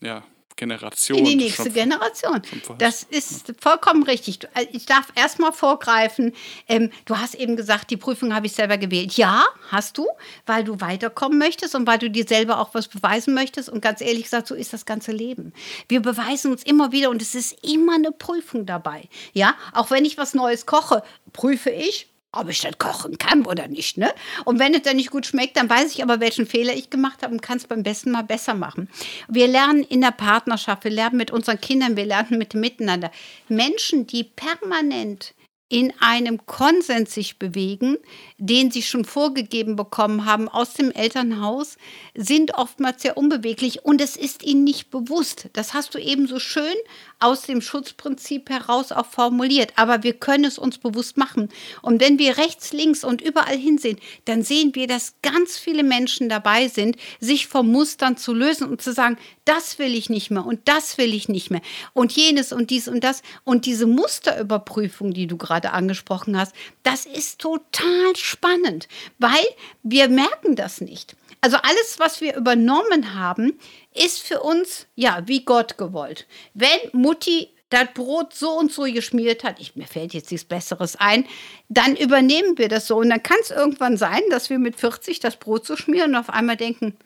ja, 0.00 0.24
Generation. 0.56 1.18
In 1.18 1.24
die 1.24 1.36
nächste 1.36 1.70
Generation. 1.70 2.40
Das 2.78 3.02
ist 3.02 3.52
vollkommen 3.60 4.04
richtig. 4.04 4.44
Äh, 4.54 4.66
ich 4.72 4.86
darf 4.86 5.08
erstmal 5.14 5.52
vorgreifen. 5.52 6.32
Ähm, 6.68 6.90
du 7.06 7.16
hast 7.16 7.34
eben 7.34 7.56
gesagt, 7.56 7.90
die 7.90 7.96
Prüfung 7.96 8.34
habe 8.34 8.46
ich 8.46 8.52
selber 8.52 8.78
gewählt. 8.78 9.14
Ja, 9.14 9.44
hast 9.70 9.98
du, 9.98 10.06
weil 10.46 10.64
du 10.64 10.80
weiterkommen 10.80 11.38
möchtest 11.38 11.74
und 11.74 11.86
weil 11.86 11.98
du 11.98 12.10
dir 12.10 12.26
selber 12.26 12.60
auch 12.60 12.72
was 12.72 12.88
beweisen 12.88 13.34
möchtest. 13.34 13.68
Und 13.68 13.80
ganz 13.80 14.00
ehrlich 14.00 14.24
gesagt, 14.24 14.46
so 14.46 14.54
ist 14.54 14.72
das 14.72 14.86
ganze 14.86 15.12
Leben. 15.12 15.52
Wir 15.88 16.00
beweisen 16.00 16.52
uns 16.52 16.62
immer 16.62 16.92
wieder 16.92 17.10
und 17.10 17.20
es 17.20 17.34
ist 17.34 17.64
immer 17.64 17.94
eine 17.94 18.12
Prüfung 18.12 18.66
dabei. 18.66 19.08
Ja, 19.32 19.54
auch 19.72 19.90
wenn 19.90 20.04
ich 20.04 20.18
was 20.18 20.34
Neues 20.34 20.66
koche, 20.66 21.02
prüfe 21.32 21.70
ich, 21.70 22.08
ob 22.36 22.48
ich 22.48 22.60
das 22.60 22.78
kochen 22.78 23.18
kann 23.18 23.46
oder 23.46 23.68
nicht. 23.68 23.96
Ne? 23.96 24.12
Und 24.44 24.58
wenn 24.58 24.74
es 24.74 24.82
dann 24.82 24.96
nicht 24.96 25.10
gut 25.10 25.26
schmeckt, 25.26 25.56
dann 25.56 25.68
weiß 25.68 25.92
ich 25.92 26.02
aber, 26.02 26.20
welchen 26.20 26.46
Fehler 26.46 26.74
ich 26.74 26.90
gemacht 26.90 27.22
habe 27.22 27.32
und 27.32 27.42
kann 27.42 27.58
es 27.58 27.66
beim 27.66 27.82
besten 27.82 28.10
Mal 28.10 28.22
besser 28.22 28.54
machen. 28.54 28.88
Wir 29.28 29.48
lernen 29.48 29.82
in 29.82 30.00
der 30.00 30.10
Partnerschaft, 30.10 30.84
wir 30.84 30.90
lernen 30.90 31.16
mit 31.16 31.30
unseren 31.30 31.60
Kindern, 31.60 31.96
wir 31.96 32.06
lernen 32.06 32.38
mit 32.38 32.54
Miteinander. 32.54 33.10
Menschen, 33.48 34.06
die 34.06 34.24
permanent 34.24 35.34
in 35.74 35.92
einem 35.98 36.46
Konsens 36.46 37.14
sich 37.14 37.40
bewegen, 37.40 37.96
den 38.38 38.70
sie 38.70 38.80
schon 38.80 39.04
vorgegeben 39.04 39.74
bekommen 39.74 40.24
haben 40.24 40.48
aus 40.48 40.74
dem 40.74 40.92
Elternhaus, 40.92 41.78
sind 42.14 42.54
oftmals 42.54 43.02
sehr 43.02 43.16
unbeweglich 43.16 43.84
und 43.84 44.00
es 44.00 44.14
ist 44.14 44.44
ihnen 44.44 44.62
nicht 44.62 44.92
bewusst. 44.92 45.48
Das 45.52 45.74
hast 45.74 45.96
du 45.96 45.98
eben 45.98 46.28
so 46.28 46.38
schön 46.38 46.76
aus 47.18 47.42
dem 47.42 47.60
Schutzprinzip 47.60 48.50
heraus 48.50 48.92
auch 48.92 49.06
formuliert. 49.06 49.72
Aber 49.74 50.04
wir 50.04 50.12
können 50.12 50.44
es 50.44 50.58
uns 50.58 50.78
bewusst 50.78 51.16
machen. 51.16 51.48
Und 51.82 52.00
wenn 52.00 52.20
wir 52.20 52.38
rechts, 52.38 52.72
links 52.72 53.02
und 53.02 53.20
überall 53.20 53.56
hinsehen, 53.56 53.98
dann 54.26 54.44
sehen 54.44 54.76
wir, 54.76 54.86
dass 54.86 55.14
ganz 55.22 55.58
viele 55.58 55.82
Menschen 55.82 56.28
dabei 56.28 56.68
sind, 56.68 56.96
sich 57.18 57.48
vom 57.48 57.66
Mustern 57.72 58.16
zu 58.16 58.32
lösen 58.32 58.68
und 58.68 58.80
zu 58.80 58.92
sagen, 58.92 59.16
das 59.44 59.78
will 59.80 59.94
ich 59.94 60.08
nicht 60.08 60.30
mehr 60.30 60.46
und 60.46 60.60
das 60.66 60.98
will 60.98 61.14
ich 61.14 61.28
nicht 61.28 61.50
mehr 61.50 61.62
und 61.94 62.12
jenes 62.12 62.52
und 62.52 62.70
dies 62.70 62.86
und 62.86 63.02
das. 63.02 63.22
Und 63.42 63.66
diese 63.66 63.86
Musterüberprüfung, 63.86 65.12
die 65.12 65.26
du 65.26 65.36
gerade 65.36 65.63
angesprochen 65.72 66.38
hast, 66.38 66.54
das 66.82 67.06
ist 67.06 67.40
total 67.40 68.16
spannend, 68.16 68.88
weil 69.18 69.44
wir 69.82 70.08
merken 70.08 70.56
das 70.56 70.80
nicht. 70.80 71.16
Also 71.40 71.58
alles, 71.58 71.98
was 71.98 72.20
wir 72.20 72.36
übernommen 72.36 73.14
haben, 73.14 73.58
ist 73.94 74.22
für 74.22 74.40
uns 74.40 74.86
ja 74.94 75.22
wie 75.26 75.44
Gott 75.44 75.76
gewollt. 75.76 76.26
Wenn 76.54 76.80
Mutti 76.92 77.50
das 77.74 77.92
Brot 77.92 78.34
so 78.34 78.50
und 78.50 78.72
so 78.72 78.84
geschmiert 78.84 79.44
hat, 79.44 79.60
ich, 79.60 79.76
mir 79.76 79.86
fällt 79.86 80.14
jetzt 80.14 80.30
nichts 80.30 80.46
Besseres 80.46 80.96
ein, 80.96 81.26
dann 81.68 81.96
übernehmen 81.96 82.56
wir 82.56 82.68
das 82.68 82.86
so. 82.86 82.96
Und 82.96 83.10
dann 83.10 83.22
kann 83.22 83.36
es 83.42 83.50
irgendwann 83.50 83.96
sein, 83.96 84.22
dass 84.30 84.48
wir 84.48 84.58
mit 84.58 84.76
40 84.76 85.20
das 85.20 85.36
Brot 85.36 85.66
so 85.66 85.76
schmieren 85.76 86.12
und 86.12 86.20
auf 86.20 86.30
einmal 86.30 86.56
denken, 86.56 86.96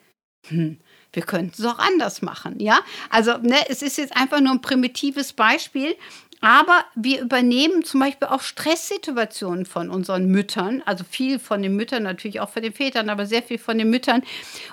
hm, 0.47 0.79
wir 1.11 1.23
könnten 1.23 1.53
es 1.57 1.65
auch 1.65 1.79
anders 1.79 2.21
machen, 2.21 2.59
ja? 2.59 2.79
Also, 3.09 3.37
ne, 3.39 3.57
es 3.67 3.81
ist 3.81 3.97
jetzt 3.97 4.15
einfach 4.15 4.39
nur 4.39 4.53
ein 4.53 4.61
primitives 4.61 5.33
Beispiel, 5.33 5.95
aber 6.41 6.85
wir 6.95 7.21
übernehmen 7.21 7.83
zum 7.83 7.99
Beispiel 7.99 8.27
auch 8.29 8.41
Stresssituationen 8.41 9.65
von 9.65 9.89
unseren 9.89 10.27
Müttern, 10.27 10.81
also 10.85 11.03
viel 11.03 11.37
von 11.37 11.61
den 11.61 11.75
Müttern, 11.75 12.03
natürlich 12.03 12.39
auch 12.39 12.49
von 12.49 12.61
den 12.61 12.73
Vätern, 12.73 13.09
aber 13.09 13.25
sehr 13.25 13.43
viel 13.43 13.57
von 13.57 13.77
den 13.77 13.89
Müttern. 13.89 14.23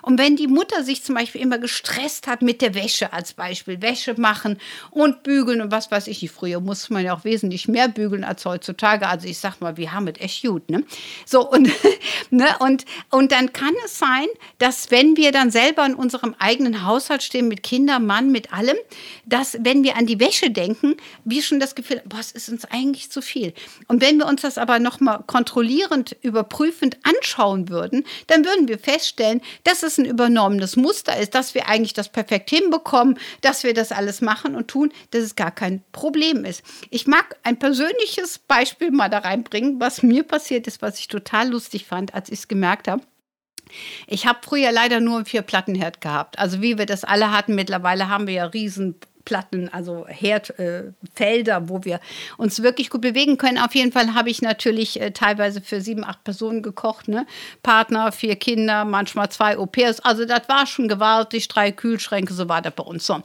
Und 0.03 0.19
wenn 0.19 0.37
die 0.37 0.47
Mutter 0.47 0.85
sich 0.85 1.03
zum 1.03 1.17
Beispiel 1.17 1.41
immer 1.41 1.59
gestresst 1.59 2.29
hat 2.29 2.43
mit 2.43 2.63
der 2.63 2.75
Wäsche 2.75 3.13
als 3.13 3.33
Beispiel, 3.33 3.83
Wäsche 3.83 4.15
machen 4.21 4.59
und 4.91 5.25
bügeln 5.25 5.61
und 5.61 5.73
was 5.73 5.91
weiß 5.91 6.07
ich, 6.07 6.31
früher 6.31 6.61
musste 6.61 6.93
man 6.93 7.05
ja 7.05 7.15
auch 7.15 7.25
wesentlich 7.25 7.67
mehr 7.67 7.89
bügeln 7.89 8.23
als 8.23 8.45
heutzutage. 8.45 9.09
Also 9.09 9.27
ich 9.27 9.39
sag 9.39 9.61
mal, 9.61 9.77
wir 9.77 9.93
haben 9.93 10.07
es 10.07 10.21
echt 10.21 10.45
gut, 10.45 10.71
ne? 10.71 10.85
So, 11.25 11.51
und, 11.51 11.69
ne, 12.31 12.47
und, 12.61 12.85
und 13.11 13.33
dann 13.33 13.53
kann 13.53 13.75
es 13.85 13.99
sein, 13.99 14.27
dass 14.59 14.91
wenn 14.91 15.17
wir 15.17 15.33
dann 15.33 15.51
selber 15.51 15.85
in 15.85 15.95
unserem 15.95 16.35
eigenen 16.39 16.85
Haushalt 16.85 17.23
stehen, 17.23 17.49
mit 17.49 17.63
Kindern, 17.63 18.07
Mann, 18.07 18.31
mit 18.31 18.53
allem, 18.53 18.77
dass 19.25 19.57
wenn 19.61 19.83
wir 19.83 19.97
an 19.97 20.07
die 20.07 20.21
Wäsche 20.21 20.51
denken, 20.51 20.97
wir 21.25 21.43
schon 21.43 21.56
schon 21.57 21.61
das 21.61 21.75
Gefühl, 21.75 22.03
boah, 22.05 22.21
es 22.21 22.33
ist 22.33 22.49
uns 22.49 22.65
eigentlich 22.67 23.11
zu 23.11 23.23
viel. 23.23 23.55
Und 23.89 24.03
wenn 24.03 24.19
wir 24.19 24.27
uns 24.27 24.43
das 24.43 24.59
aber 24.59 24.79
nochmal 24.79 25.23
kontrollierend, 25.27 26.17
überprüfend 26.23 26.99
anschauen 27.03 27.69
würden, 27.69 28.05
dann 28.27 28.45
würden 28.45 28.69
wir 28.69 28.79
feststellen, 28.79 29.41
dass 29.65 29.83
es 29.83 29.99
ein 29.99 30.05
übernommenes 30.05 30.77
Muster 30.77 31.19
ist, 31.19 31.35
dass 31.35 31.55
wir 31.55 31.69
eigentlich 31.69 31.95
das 31.95 32.11
perfekt 32.11 32.51
hinbekommen, 32.51 33.19
dass 33.41 33.65
wir 33.65 33.75
das 33.75 33.93
alles 33.93 34.21
machen 34.21 34.55
und 34.55 34.69
tun, 34.69 34.93
dass 35.11 35.23
es 35.23 35.37
gar 35.37 35.51
kein 35.51 35.83
Problem 35.93 36.45
ist. 36.45 36.63
Ich 36.91 37.07
mag 37.07 37.37
ein 37.43 37.59
persönliches 37.59 38.39
Beispiel 38.39 38.91
mal 38.91 39.09
da 39.09 39.19
reinbringen, 39.19 39.81
was 39.81 40.03
mir 40.03 40.23
passiert 40.23 40.67
ist, 40.67 40.83
was 40.83 40.99
ich 40.99 41.09
total 41.09 41.49
lustig 41.49 41.87
fand, 41.87 42.15
als 42.15 42.29
ich 42.29 42.41
es 42.41 42.49
gemerkt 42.49 42.89
habe. 42.89 43.03
Ich 44.07 44.27
habe 44.27 44.39
früher 44.43 44.71
leider 44.71 45.01
nur 45.01 45.19
ein 45.19 45.25
Vier-Plattenherd 45.25 46.01
gehabt. 46.01 46.39
Also 46.39 46.63
wie 46.63 46.79
wir 46.79 46.87
das 46.87 47.03
alle 47.03 47.33
hatten, 47.33 47.55
mittlerweile 47.55 48.09
haben 48.09 48.27
wir 48.27 48.35
ja 48.35 48.47
riesen 48.47 48.97
Platten, 49.27 49.69
also 49.69 50.07
Herdfelder, 50.09 51.57
äh, 51.57 51.69
wo 51.69 51.85
wir 51.85 52.01
uns 52.39 52.63
wirklich 52.63 52.89
gut 52.89 53.03
bewegen 53.03 53.37
können. 53.37 53.59
Auf 53.59 53.75
jeden 53.75 53.93
Fall 53.93 54.15
habe 54.15 54.31
ich 54.31 54.41
natürlich 54.41 54.99
äh, 54.99 55.11
teilweise 55.11 55.61
für 55.61 55.83
sieben, 55.83 56.05
acht 56.05 56.25
Personen 56.25 56.63
gekocht. 56.63 57.09
Ne? 57.09 57.27
Partner, 57.63 58.13
vier 58.13 58.37
Kinder, 58.37 58.87
manchmal 58.87 59.29
zwei 59.29 59.59
Au-pairs. 59.59 60.01
Also 60.01 60.25
das 60.25 60.49
war 60.49 60.67
schon 60.67 60.89
gewaltig, 60.89 61.49
drei 61.49 61.73
Kühlschränke, 61.73 62.33
so 62.33 62.49
war 62.49 62.63
das 62.63 62.73
bei 62.73 62.85
uns 62.85 63.05
so. 63.05 63.21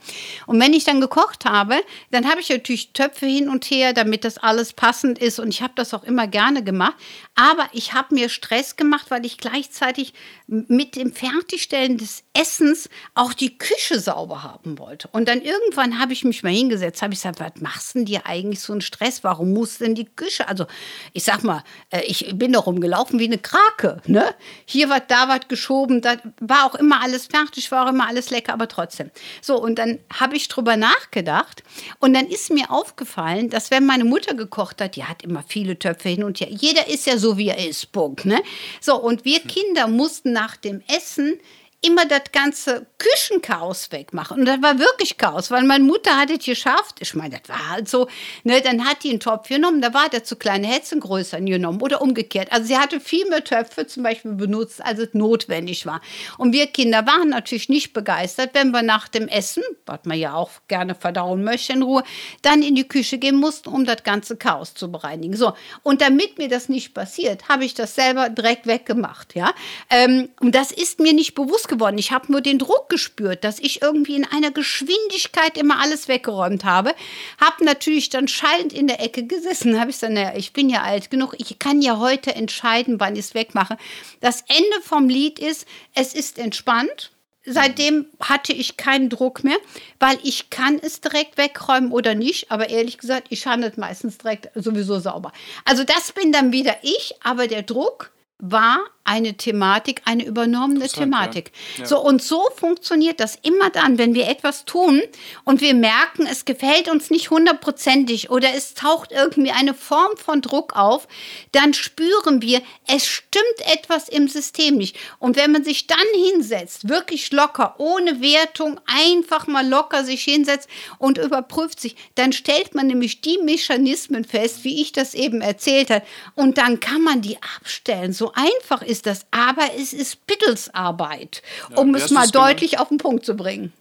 Und 0.48 0.60
wenn 0.60 0.74
ich 0.74 0.84
dann 0.84 1.00
gekocht 1.00 1.46
habe, 1.46 1.76
dann 2.10 2.28
habe 2.30 2.42
ich 2.42 2.50
natürlich 2.50 2.92
Töpfe 2.92 3.28
hin 3.28 3.48
und 3.48 3.64
her, 3.66 3.94
damit 3.94 4.26
das 4.26 4.38
alles 4.40 4.74
passend 4.74 5.20
ist. 5.20 5.40
Und 5.40 5.50
ich 5.50 5.62
habe 5.62 5.74
das 5.76 5.94
auch 5.94 6.04
immer 6.04 6.28
gerne 6.28 6.64
gemacht. 6.64 6.96
Aber 7.36 7.70
ich 7.72 7.94
habe 7.94 8.16
mir 8.16 8.28
Stress 8.28 8.76
gemacht, 8.76 9.06
weil 9.10 9.26
ich 9.26 9.38
gleichzeitig 9.38 10.14
mit 10.48 10.96
dem 10.96 11.14
Fertigstellen 11.14 11.98
des 11.98 12.24
Essens 12.34 12.90
auch 13.14 13.34
die 13.34 13.58
Küche 13.58 14.00
sauber 14.00 14.44
haben 14.44 14.80
wollte. 14.80 15.08
Und 15.12 15.28
dann 15.28 15.42
irgendwann 15.42 15.91
habe 16.00 16.14
ich 16.14 16.24
mich 16.24 16.44
mal 16.44 16.52
hingesetzt, 16.52 17.02
habe 17.02 17.14
ich 17.14 17.20
gesagt, 17.20 17.40
was 17.40 17.62
machst 17.62 17.96
denn 17.96 18.06
dir 18.06 18.26
eigentlich 18.26 18.60
so 18.60 18.74
einen 18.74 18.82
Stress? 18.82 19.24
Warum 19.24 19.54
muss 19.54 19.80
denn 19.80 19.96
die 19.96 20.06
Küche? 20.06 20.48
Also 20.48 20.66
ich 21.14 21.24
sag 21.24 21.44
mal, 21.44 21.64
äh, 21.90 22.02
ich 22.06 22.32
bin 22.36 22.54
doch 22.54 22.66
rumgelaufen 22.66 23.20
wie 23.20 23.26
eine 23.26 23.38
Krake. 23.38 24.02
Ne? 24.06 24.26
Hier 24.66 24.90
was, 24.90 25.02
da 25.08 25.28
was 25.28 25.48
geschoben, 25.48 26.02
da 26.02 26.16
war 26.40 26.66
auch 26.66 26.76
immer 26.76 27.02
alles 27.02 27.28
fertig, 27.28 27.72
war 27.72 27.86
auch 27.86 27.90
immer 27.90 28.08
alles 28.08 28.30
lecker, 28.30 28.54
aber 28.54 28.68
trotzdem. 28.68 29.12
So, 29.42 29.60
und 29.60 29.76
dann 29.76 30.00
habe 30.14 30.36
ich 30.36 30.48
drüber 30.48 30.78
nachgedacht 30.78 31.64
und 32.00 32.14
dann 32.14 32.28
ist 32.28 32.52
mir 32.52 32.72
aufgefallen, 32.72 33.50
dass 33.50 33.72
wenn 33.72 33.86
meine 33.86 34.06
Mutter 34.06 34.34
gekocht 34.34 34.82
hat, 34.82 34.96
die 34.96 35.04
hat 35.04 35.24
immer 35.24 35.44
viele 35.48 35.78
Töpfe 35.78 36.10
hin 36.10 36.24
und 36.24 36.40
her. 36.40 36.50
Jeder 36.50 36.88
ist 36.88 37.06
ja 37.08 37.18
so, 37.18 37.38
wie 37.38 37.50
er 37.50 37.68
ist, 37.68 37.92
Punkt. 37.92 38.26
Ne? 38.26 38.42
So, 38.80 38.96
und 39.02 39.26
wir 39.26 39.40
Kinder 39.40 39.88
mussten 39.88 40.32
nach 40.32 40.58
dem 40.58 40.82
Essen 40.88 41.40
immer 41.84 42.06
das 42.06 42.32
ganze 42.32 42.86
Küchenchaos 43.00 43.92
wegmachen. 43.92 44.40
Und 44.40 44.46
das 44.46 44.62
war 44.62 44.78
wirklich 44.78 45.18
Chaos, 45.18 45.50
weil 45.50 45.64
meine 45.64 45.84
Mutter 45.84 46.16
hat 46.16 46.30
es 46.30 46.46
geschafft. 46.46 46.98
Ich 47.00 47.16
meine, 47.16 47.40
das 47.40 47.50
war 47.50 47.70
halt 47.70 47.90
so. 47.90 48.08
Ne, 48.44 48.62
dann 48.62 48.86
hat 48.86 49.04
die 49.04 49.10
einen 49.10 49.20
Topf 49.20 49.50
genommen, 49.50 49.82
da 49.82 49.92
war 49.94 50.08
der 50.08 50.24
zu 50.24 50.36
kleine 50.36 50.68
Hetzen 50.68 51.00
größer 51.00 51.42
genommen 51.42 51.82
oder 51.82 52.02
umgekehrt. 52.02 52.52
Also 52.52 52.68
sie 52.68 52.78
hatte 52.78 53.00
viel 53.00 53.28
mehr 53.30 53.44
Töpfe 53.44 53.88
zum 53.88 54.04
Beispiel 54.04 54.34
benutzt, 54.34 54.84
als 54.86 55.00
es 55.00 55.14
notwendig 55.14 55.88
war. 55.88 56.02
Und 56.38 56.54
wir 56.54 56.68
Kinder 56.68 57.08
waren 57.08 57.30
natürlich 57.30 57.68
nicht 57.68 57.94
begeistert, 57.94 58.52
wenn 58.54 58.70
wir 58.70 58.84
nach 58.84 59.08
dem 59.08 59.28
Essen, 59.28 59.64
was 59.88 60.02
man 60.04 60.20
ja 60.20 60.36
auch 60.36 60.52
gerne 60.68 60.94
verdauen 60.94 61.44
möchte 61.44 61.74
in 61.74 61.82
Ruhe, 61.82 62.04
dann 62.44 62.62
in 62.62 62.76
die 62.76 62.88
Küche 62.88 63.18
gehen 63.18 63.38
mussten, 63.38 63.70
um 63.70 63.86
das 63.86 64.04
ganze 64.04 64.38
Chaos 64.38 64.76
zu 64.76 64.92
bereinigen. 64.92 65.36
So. 65.36 65.54
Und 65.82 66.02
damit 66.02 66.38
mir 66.38 66.48
das 66.48 66.70
nicht 66.70 66.94
passiert, 66.94 67.50
habe 67.50 67.66
ich 67.66 67.74
das 67.74 67.96
selber 67.96 68.30
direkt 68.30 68.68
weggemacht. 68.68 69.34
Ja? 69.34 69.52
Ähm, 69.90 70.30
und 70.40 70.54
das 70.54 70.72
ist 70.72 71.00
mir 71.00 71.14
nicht 71.14 71.34
bewusst 71.34 71.71
geworden. 71.72 71.98
Ich 71.98 72.12
habe 72.12 72.32
nur 72.32 72.42
den 72.42 72.60
Druck 72.60 72.90
gespürt, 72.90 73.44
dass 73.44 73.58
ich 73.58 73.82
irgendwie 73.82 74.16
in 74.16 74.26
einer 74.26 74.52
Geschwindigkeit 74.52 75.58
immer 75.58 75.80
alles 75.80 76.08
weggeräumt 76.08 76.64
habe. 76.64 76.94
Habe 77.40 77.66
natürlich 77.66 78.10
dann 78.10 78.28
schallend 78.28 78.74
in 78.74 78.86
der 78.86 79.02
Ecke 79.02 79.26
gesessen. 79.26 79.72
Habe 79.80 79.90
ich 79.90 79.96
gesagt, 79.96 80.14
naja, 80.14 80.34
ich 80.36 80.54
bin 80.54 80.70
ja 80.70 80.84
alt 80.84 81.10
genug. 81.10 81.34
Ich 81.40 81.58
kann 81.58 81.82
ja 81.82 81.98
heute 81.98 82.36
entscheiden, 82.36 83.00
wann 83.00 83.16
ich 83.16 83.22
es 83.22 83.34
wegmache. 83.34 83.78
Das 84.20 84.42
Ende 84.42 84.82
vom 84.84 85.10
Lied 85.10 85.40
ist, 85.40 85.66
es 85.96 86.14
ist 86.14 86.38
entspannt. 86.38 87.12
Seitdem 87.44 88.06
hatte 88.20 88.54
ich 88.54 88.78
keinen 88.78 89.10
Druck 89.10 89.44
mehr, 89.44 89.58
weil 89.98 90.20
ich 90.22 90.52
kann 90.52 90.78
es 90.80 91.02
direkt 91.02 91.40
wegräumen 91.40 91.92
oder 91.92 92.14
nicht. 92.14 92.52
Aber 92.52 92.70
ehrlich 92.70 93.00
gesagt, 93.00 93.28
ich 93.32 93.48
handle 93.48 93.72
meistens 93.78 94.20
direkt 94.20 94.50
sowieso 94.54 95.00
sauber. 95.00 95.32
Also 95.66 95.84
das 95.84 96.12
bin 96.12 96.32
dann 96.32 96.52
wieder 96.52 96.76
ich, 96.84 97.16
aber 97.24 97.48
der 97.48 97.64
Druck 97.64 98.12
war 98.42 98.80
eine 99.04 99.36
Thematik, 99.36 100.02
eine 100.06 100.26
übernommene 100.26 100.88
Thematik. 100.88 101.52
Ja. 101.76 101.82
Ja. 101.82 101.88
So 101.88 102.00
und 102.00 102.22
so 102.22 102.44
funktioniert 102.56 103.20
das 103.20 103.38
immer 103.42 103.70
dann, 103.70 103.98
wenn 103.98 104.14
wir 104.14 104.28
etwas 104.28 104.66
tun 104.66 105.02
und 105.44 105.60
wir 105.60 105.74
merken, 105.74 106.28
es 106.30 106.46
gefällt 106.46 106.88
uns 106.88 107.10
nicht 107.10 107.30
hundertprozentig 107.30 108.30
oder 108.30 108.54
es 108.56 108.74
taucht 108.74 109.12
irgendwie 109.12 109.52
eine 109.52 109.74
Form 109.74 110.16
von 110.18 110.42
Druck 110.42 110.76
auf, 110.76 111.08
dann 111.52 111.74
spüren 111.74 112.42
wir, 112.42 112.62
es 112.88 113.06
stimmt 113.06 113.44
etwas 113.74 114.08
im 114.08 114.28
System 114.28 114.78
nicht. 114.78 114.98
Und 115.20 115.36
wenn 115.36 115.52
man 115.52 115.64
sich 115.64 115.88
dann 115.88 115.98
hinsetzt, 116.14 116.88
wirklich 116.88 117.32
locker, 117.32 117.76
ohne 117.80 118.22
Wertung, 118.22 118.80
einfach 118.86 119.48
mal 119.48 119.68
locker 119.68 120.04
sich 120.04 120.24
hinsetzt 120.24 120.70
und 121.00 121.18
überprüft 121.18 121.80
sich, 121.80 121.96
dann 122.16 122.34
stellt 122.34 122.76
man 122.76 122.88
nämlich 122.88 123.22
die 123.22 123.40
Mechanismen 123.40 124.26
fest, 124.26 124.64
wie 124.64 124.82
ich 124.82 124.92
das 124.92 125.16
eben 125.16 125.42
erzählt 125.42 125.90
habe, 125.90 126.06
und 126.36 126.58
dann 126.58 126.80
kann 126.80 127.02
man 127.02 127.22
die 127.22 127.38
abstellen. 127.58 128.14
So 128.14 128.31
einfach 128.36 128.82
ist 128.82 129.06
das, 129.06 129.26
aber 129.32 129.64
es 129.78 129.94
ist 129.94 130.26
Pittelsarbeit, 130.28 131.42
ja, 131.70 131.78
um 131.78 131.96
es 131.96 132.12
mal 132.12 132.28
deutlich 132.28 132.72
genannt? 132.72 132.82
auf 132.82 132.90
den 132.90 132.98
Punkt 132.98 133.26
zu 133.26 133.36
bringen. 133.36 133.74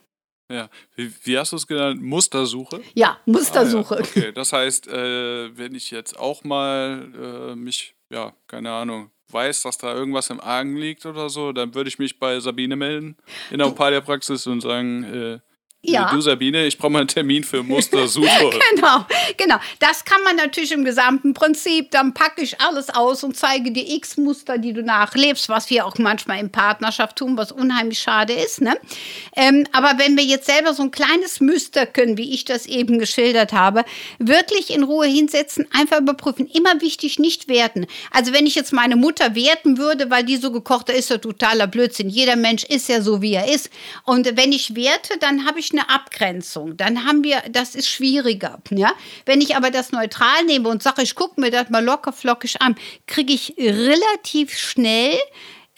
Ja, 0.50 0.68
wie, 0.96 1.12
wie 1.22 1.38
hast 1.38 1.52
du 1.52 1.56
es 1.56 1.66
genannt? 1.66 2.02
Mustersuche? 2.02 2.80
Ja, 2.94 3.18
Mustersuche. 3.24 3.96
Ah, 3.96 3.98
ja. 3.98 4.04
Okay, 4.04 4.32
das 4.34 4.52
heißt, 4.52 4.88
äh, 4.88 5.56
wenn 5.56 5.74
ich 5.74 5.92
jetzt 5.92 6.18
auch 6.18 6.42
mal 6.42 7.52
äh, 7.52 7.54
mich, 7.54 7.94
ja, 8.10 8.32
keine 8.48 8.72
Ahnung, 8.72 9.10
weiß, 9.28 9.62
dass 9.62 9.78
da 9.78 9.94
irgendwas 9.94 10.28
im 10.30 10.40
Argen 10.40 10.76
liegt 10.76 11.06
oder 11.06 11.28
so, 11.28 11.52
dann 11.52 11.74
würde 11.74 11.88
ich 11.88 12.00
mich 12.00 12.18
bei 12.18 12.40
Sabine 12.40 12.74
melden 12.74 13.16
in 13.52 13.58
der 13.58 13.68
Opalia-Praxis 13.68 14.48
und 14.48 14.60
sagen, 14.60 15.04
äh, 15.04 15.38
ja. 15.82 16.12
Du 16.12 16.20
Sabine, 16.20 16.66
ich 16.66 16.76
brauche 16.76 16.90
mal 16.90 16.98
einen 16.98 17.08
Termin 17.08 17.42
für 17.42 17.62
Mustersuche. 17.62 18.26
genau, 18.74 19.06
genau. 19.38 19.56
Das 19.78 20.04
kann 20.04 20.22
man 20.22 20.36
natürlich 20.36 20.72
im 20.72 20.84
gesamten 20.84 21.32
Prinzip. 21.32 21.90
Dann 21.90 22.12
packe 22.12 22.42
ich 22.42 22.60
alles 22.60 22.90
aus 22.90 23.24
und 23.24 23.34
zeige 23.34 23.70
dir 23.70 23.88
X-Muster, 23.88 24.58
die 24.58 24.74
du 24.74 24.82
nachlebst, 24.82 25.48
was 25.48 25.70
wir 25.70 25.86
auch 25.86 25.96
manchmal 25.96 26.38
in 26.38 26.52
Partnerschaft 26.52 27.16
tun, 27.16 27.38
was 27.38 27.50
unheimlich 27.50 27.98
schade 27.98 28.34
ist. 28.34 28.60
Ne? 28.60 28.76
Ähm, 29.34 29.66
aber 29.72 29.94
wenn 29.96 30.18
wir 30.18 30.24
jetzt 30.24 30.46
selber 30.46 30.74
so 30.74 30.82
ein 30.82 30.90
kleines 30.90 31.40
Muster 31.40 31.86
können, 31.86 32.18
wie 32.18 32.34
ich 32.34 32.44
das 32.44 32.66
eben 32.66 32.98
geschildert 32.98 33.54
habe, 33.54 33.86
wirklich 34.18 34.74
in 34.74 34.82
Ruhe 34.82 35.06
hinsetzen, 35.06 35.66
einfach 35.72 36.00
überprüfen. 36.00 36.46
Immer 36.46 36.82
wichtig, 36.82 37.18
nicht 37.18 37.48
werten. 37.48 37.86
Also 38.10 38.34
wenn 38.34 38.44
ich 38.44 38.54
jetzt 38.54 38.74
meine 38.74 38.96
Mutter 38.96 39.34
werten 39.34 39.78
würde, 39.78 40.10
weil 40.10 40.24
die 40.24 40.36
so 40.36 40.52
gekocht 40.52 40.90
hat, 40.90 40.96
ist 40.96 41.08
ja 41.08 41.16
totaler 41.16 41.66
Blödsinn. 41.66 42.10
Jeder 42.10 42.36
Mensch 42.36 42.64
ist 42.64 42.90
ja 42.90 43.00
so, 43.00 43.22
wie 43.22 43.32
er 43.32 43.50
ist. 43.50 43.70
Und 44.04 44.36
wenn 44.36 44.52
ich 44.52 44.74
werte, 44.76 45.18
dann 45.18 45.46
habe 45.46 45.58
ich 45.58 45.69
ich 45.72 45.78
eine 45.78 45.88
Abgrenzung. 45.90 46.76
Dann 46.76 47.04
haben 47.04 47.24
wir, 47.24 47.42
das 47.50 47.74
ist 47.74 47.88
schwieriger. 47.88 48.58
Ja? 48.70 48.92
Wenn 49.26 49.40
ich 49.40 49.56
aber 49.56 49.70
das 49.70 49.92
neutral 49.92 50.44
nehme 50.44 50.68
und 50.68 50.82
sage, 50.82 51.02
ich 51.02 51.14
gucke 51.14 51.40
mir 51.40 51.50
das 51.50 51.70
mal 51.70 51.84
locker 51.84 52.12
flockig 52.12 52.60
an, 52.60 52.76
kriege 53.06 53.32
ich 53.32 53.54
relativ 53.58 54.56
schnell 54.56 55.18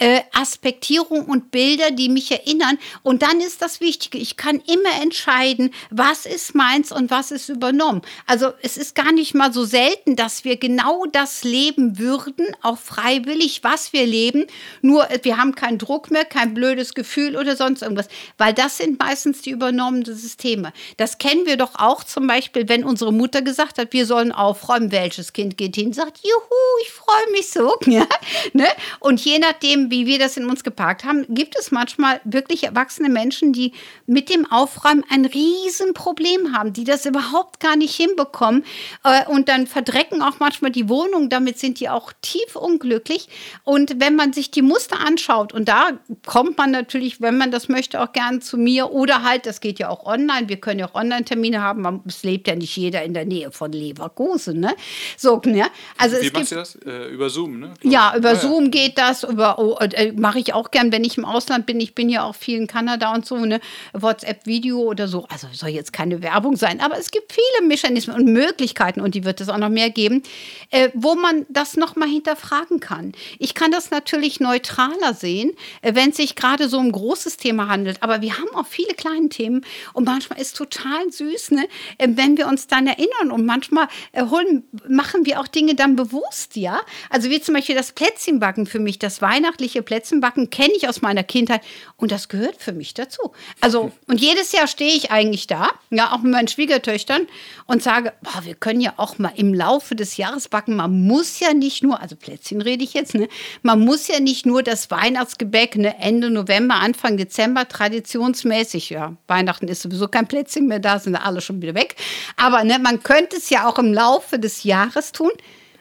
äh, 0.02 0.22
Aspektierung 0.32 1.26
und 1.26 1.52
Bilder, 1.52 1.92
die 1.92 2.08
mich 2.08 2.32
erinnern. 2.32 2.76
Und 3.04 3.22
dann 3.22 3.40
ist 3.40 3.62
das 3.62 3.80
Wichtige, 3.80 4.18
ich 4.18 4.36
kann 4.36 4.60
immer 4.66 5.00
entscheiden, 5.00 5.72
was 5.90 6.26
ist 6.26 6.56
meins 6.56 6.90
und 6.90 7.12
was 7.12 7.30
ist 7.30 7.48
übernommen. 7.48 8.02
Also 8.26 8.52
es 8.62 8.76
ist 8.76 8.96
gar 8.96 9.12
nicht 9.12 9.32
mal 9.34 9.52
so 9.52 9.64
selten, 9.64 10.16
dass 10.16 10.44
wir 10.44 10.56
genau 10.56 11.04
das 11.06 11.44
leben 11.44 12.00
würden, 12.00 12.46
auch 12.62 12.78
freiwillig, 12.78 13.62
was 13.62 13.92
wir 13.92 14.04
leben. 14.04 14.46
Nur 14.80 15.08
äh, 15.08 15.20
wir 15.22 15.36
haben 15.36 15.54
keinen 15.54 15.78
Druck 15.78 16.10
mehr, 16.10 16.24
kein 16.24 16.52
blödes 16.52 16.94
Gefühl 16.94 17.36
oder 17.36 17.54
sonst 17.54 17.82
irgendwas, 17.82 18.08
weil 18.38 18.54
das 18.54 18.78
sind 18.78 18.98
meistens 18.98 19.42
die 19.42 19.50
übernommenen 19.50 20.04
Systeme. 20.04 20.72
Das 20.96 21.18
kennen 21.18 21.46
wir 21.46 21.56
doch 21.56 21.76
auch 21.76 22.02
zum 22.02 22.26
Beispiel, 22.26 22.68
wenn 22.68 22.82
unsere 22.82 23.12
Mutter 23.12 23.40
gesagt 23.40 23.78
hat, 23.78 23.92
wir 23.92 24.06
sollen 24.06 24.32
aufräumen, 24.32 24.90
welches 24.90 25.32
Kind 25.32 25.56
geht 25.56 25.76
hin, 25.76 25.92
sagt, 25.92 26.18
juhu, 26.24 26.82
ich 26.82 26.90
freue 26.90 27.30
mich 27.30 27.48
so. 27.50 27.76
Ja? 27.92 28.06
Ne? 28.54 28.68
Und 29.00 29.22
je 29.22 29.38
nachdem, 29.38 29.91
wie 29.92 30.06
wir 30.06 30.18
das 30.18 30.36
in 30.36 30.48
uns 30.48 30.64
geparkt 30.64 31.04
haben, 31.04 31.24
gibt 31.28 31.56
es 31.56 31.70
manchmal 31.70 32.20
wirklich 32.24 32.64
erwachsene 32.64 33.08
Menschen, 33.08 33.52
die 33.52 33.72
mit 34.06 34.28
dem 34.28 34.50
Aufräumen 34.50 35.04
ein 35.08 35.24
Riesenproblem 35.24 36.56
haben, 36.56 36.72
die 36.72 36.82
das 36.82 37.06
überhaupt 37.06 37.60
gar 37.60 37.76
nicht 37.76 37.94
hinbekommen 37.94 38.64
äh, 39.04 39.24
und 39.26 39.48
dann 39.48 39.68
verdrecken 39.68 40.22
auch 40.22 40.40
manchmal 40.40 40.72
die 40.72 40.88
Wohnung. 40.88 41.28
Damit 41.28 41.58
sind 41.60 41.78
die 41.78 41.88
auch 41.88 42.12
tief 42.22 42.56
unglücklich. 42.56 43.28
Und 43.62 44.00
wenn 44.00 44.16
man 44.16 44.32
sich 44.32 44.50
die 44.50 44.62
Muster 44.62 44.98
anschaut, 44.98 45.52
und 45.52 45.68
da 45.68 45.90
kommt 46.26 46.58
man 46.58 46.72
natürlich, 46.72 47.20
wenn 47.20 47.38
man 47.38 47.52
das 47.52 47.68
möchte, 47.68 48.00
auch 48.00 48.12
gern 48.12 48.40
zu 48.40 48.56
mir 48.56 48.90
oder 48.90 49.22
halt, 49.22 49.46
das 49.46 49.60
geht 49.60 49.78
ja 49.78 49.88
auch 49.88 50.04
online, 50.06 50.48
wir 50.48 50.56
können 50.56 50.80
ja 50.80 50.88
auch 50.88 50.94
Online-Termine 50.94 51.60
haben, 51.62 52.02
es 52.06 52.24
lebt 52.24 52.48
ja 52.48 52.56
nicht 52.56 52.76
jeder 52.76 53.04
in 53.04 53.14
der 53.14 53.24
Nähe 53.24 53.52
von 53.52 53.70
Leverkusen. 53.70 54.58
Ne? 54.58 54.74
So, 55.16 55.40
ne? 55.44 55.66
Also 55.96 56.16
Wie 56.16 56.26
es 56.26 56.32
machst 56.32 56.50
gibt, 56.50 56.50
du 56.50 56.56
das? 56.56 56.74
Äh, 56.86 57.12
über 57.12 57.30
Zoom, 57.30 57.60
ne? 57.60 57.74
ja, 57.82 58.16
über 58.16 58.32
Ah, 58.32 58.36
Zoom 58.36 58.70
geht 58.70 58.96
das, 58.96 59.24
über 59.24 59.58
äh, 59.84 60.12
mache 60.12 60.38
ich 60.38 60.54
auch 60.54 60.70
gern, 60.70 60.92
wenn 60.92 61.04
ich 61.04 61.18
im 61.18 61.24
Ausland 61.24 61.66
bin. 61.66 61.80
Ich 61.80 61.94
bin 61.94 62.08
ja 62.08 62.24
auch 62.24 62.34
viel 62.34 62.58
in 62.58 62.66
Kanada 62.66 63.14
und 63.14 63.26
so, 63.26 63.36
ne? 63.36 63.60
WhatsApp-Video 63.92 64.78
oder 64.78 65.08
so. 65.08 65.26
Also 65.28 65.48
soll 65.52 65.70
jetzt 65.70 65.92
keine 65.92 66.22
Werbung 66.22 66.56
sein, 66.56 66.80
aber 66.80 66.98
es 66.98 67.10
gibt 67.10 67.32
viele 67.32 67.68
Mechanismen 67.68 68.16
und 68.16 68.26
Möglichkeiten 68.26 69.00
und 69.00 69.14
die 69.14 69.24
wird 69.24 69.40
es 69.40 69.48
auch 69.48 69.58
noch 69.58 69.68
mehr 69.68 69.90
geben, 69.90 70.22
äh, 70.70 70.90
wo 70.94 71.14
man 71.14 71.46
das 71.48 71.76
nochmal 71.76 72.08
hinterfragen 72.08 72.80
kann. 72.80 73.12
Ich 73.38 73.54
kann 73.54 73.70
das 73.70 73.90
natürlich 73.90 74.40
neutraler 74.40 75.14
sehen, 75.14 75.52
äh, 75.82 75.94
wenn 75.94 76.10
es 76.10 76.16
sich 76.16 76.34
gerade 76.34 76.68
so 76.68 76.78
um 76.78 76.86
ein 76.86 76.92
großes 76.92 77.36
Thema 77.36 77.68
handelt. 77.68 78.02
Aber 78.02 78.20
wir 78.20 78.38
haben 78.38 78.54
auch 78.54 78.66
viele 78.66 78.94
kleine 78.94 79.28
Themen 79.28 79.64
und 79.92 80.04
manchmal 80.04 80.40
ist 80.40 80.56
total 80.56 81.10
süß, 81.10 81.52
ne? 81.52 81.66
äh, 81.98 82.08
wenn 82.10 82.36
wir 82.36 82.46
uns 82.46 82.66
dann 82.66 82.86
erinnern 82.86 83.30
und 83.30 83.44
manchmal 83.46 83.88
äh, 84.12 84.24
holen, 84.24 84.64
machen 84.88 85.24
wir 85.24 85.40
auch 85.40 85.48
Dinge 85.48 85.74
dann 85.74 85.96
bewusst, 85.96 86.56
ja. 86.56 86.80
Also 87.10 87.30
wie 87.30 87.40
zum 87.40 87.54
Beispiel 87.54 87.74
das 87.74 87.92
Plätzchenbacken 87.92 88.66
für 88.66 88.78
mich, 88.78 88.98
das 88.98 89.22
weihnachtliche 89.22 89.71
Plätzchenbacken 89.80 90.50
kenne 90.50 90.74
ich 90.76 90.88
aus 90.88 91.00
meiner 91.00 91.22
Kindheit 91.22 91.62
und 91.96 92.12
das 92.12 92.28
gehört 92.28 92.56
für 92.58 92.72
mich 92.72 92.92
dazu. 92.92 93.32
Also 93.62 93.92
und 94.06 94.20
jedes 94.20 94.52
Jahr 94.52 94.66
stehe 94.66 94.94
ich 94.94 95.10
eigentlich 95.10 95.46
da, 95.46 95.70
ja, 95.88 96.12
auch 96.12 96.18
mit 96.18 96.32
meinen 96.32 96.48
Schwiegertöchtern 96.48 97.26
und 97.64 97.82
sage, 97.82 98.12
boah, 98.20 98.44
wir 98.44 98.54
können 98.54 98.82
ja 98.82 98.94
auch 98.98 99.18
mal 99.18 99.32
im 99.36 99.54
Laufe 99.54 99.94
des 99.94 100.18
Jahres 100.18 100.48
backen. 100.48 100.76
Man 100.76 101.06
muss 101.06 101.40
ja 101.40 101.54
nicht 101.54 101.82
nur, 101.82 102.02
also 102.02 102.16
Plätzchen 102.16 102.60
rede 102.60 102.84
ich 102.84 102.92
jetzt, 102.92 103.14
ne, 103.14 103.28
man 103.62 103.80
muss 103.80 104.08
ja 104.08 104.20
nicht 104.20 104.44
nur 104.44 104.62
das 104.62 104.90
Weihnachtsgebäck 104.90 105.76
ne, 105.76 105.98
Ende 105.98 106.28
November, 106.28 106.74
Anfang 106.74 107.16
Dezember 107.16 107.68
traditionsmäßig, 107.68 108.90
ja, 108.90 109.16
Weihnachten 109.28 109.68
ist 109.68 109.82
sowieso 109.82 110.08
kein 110.08 110.26
Plätzchen 110.26 110.66
mehr 110.66 110.80
da, 110.80 110.98
sind 110.98 111.16
alle 111.16 111.40
schon 111.40 111.62
wieder 111.62 111.74
weg. 111.74 111.96
Aber 112.36 112.64
ne, 112.64 112.78
man 112.78 113.02
könnte 113.02 113.36
es 113.36 113.48
ja 113.48 113.68
auch 113.68 113.78
im 113.78 113.94
Laufe 113.94 114.38
des 114.38 114.64
Jahres 114.64 115.12
tun. 115.12 115.30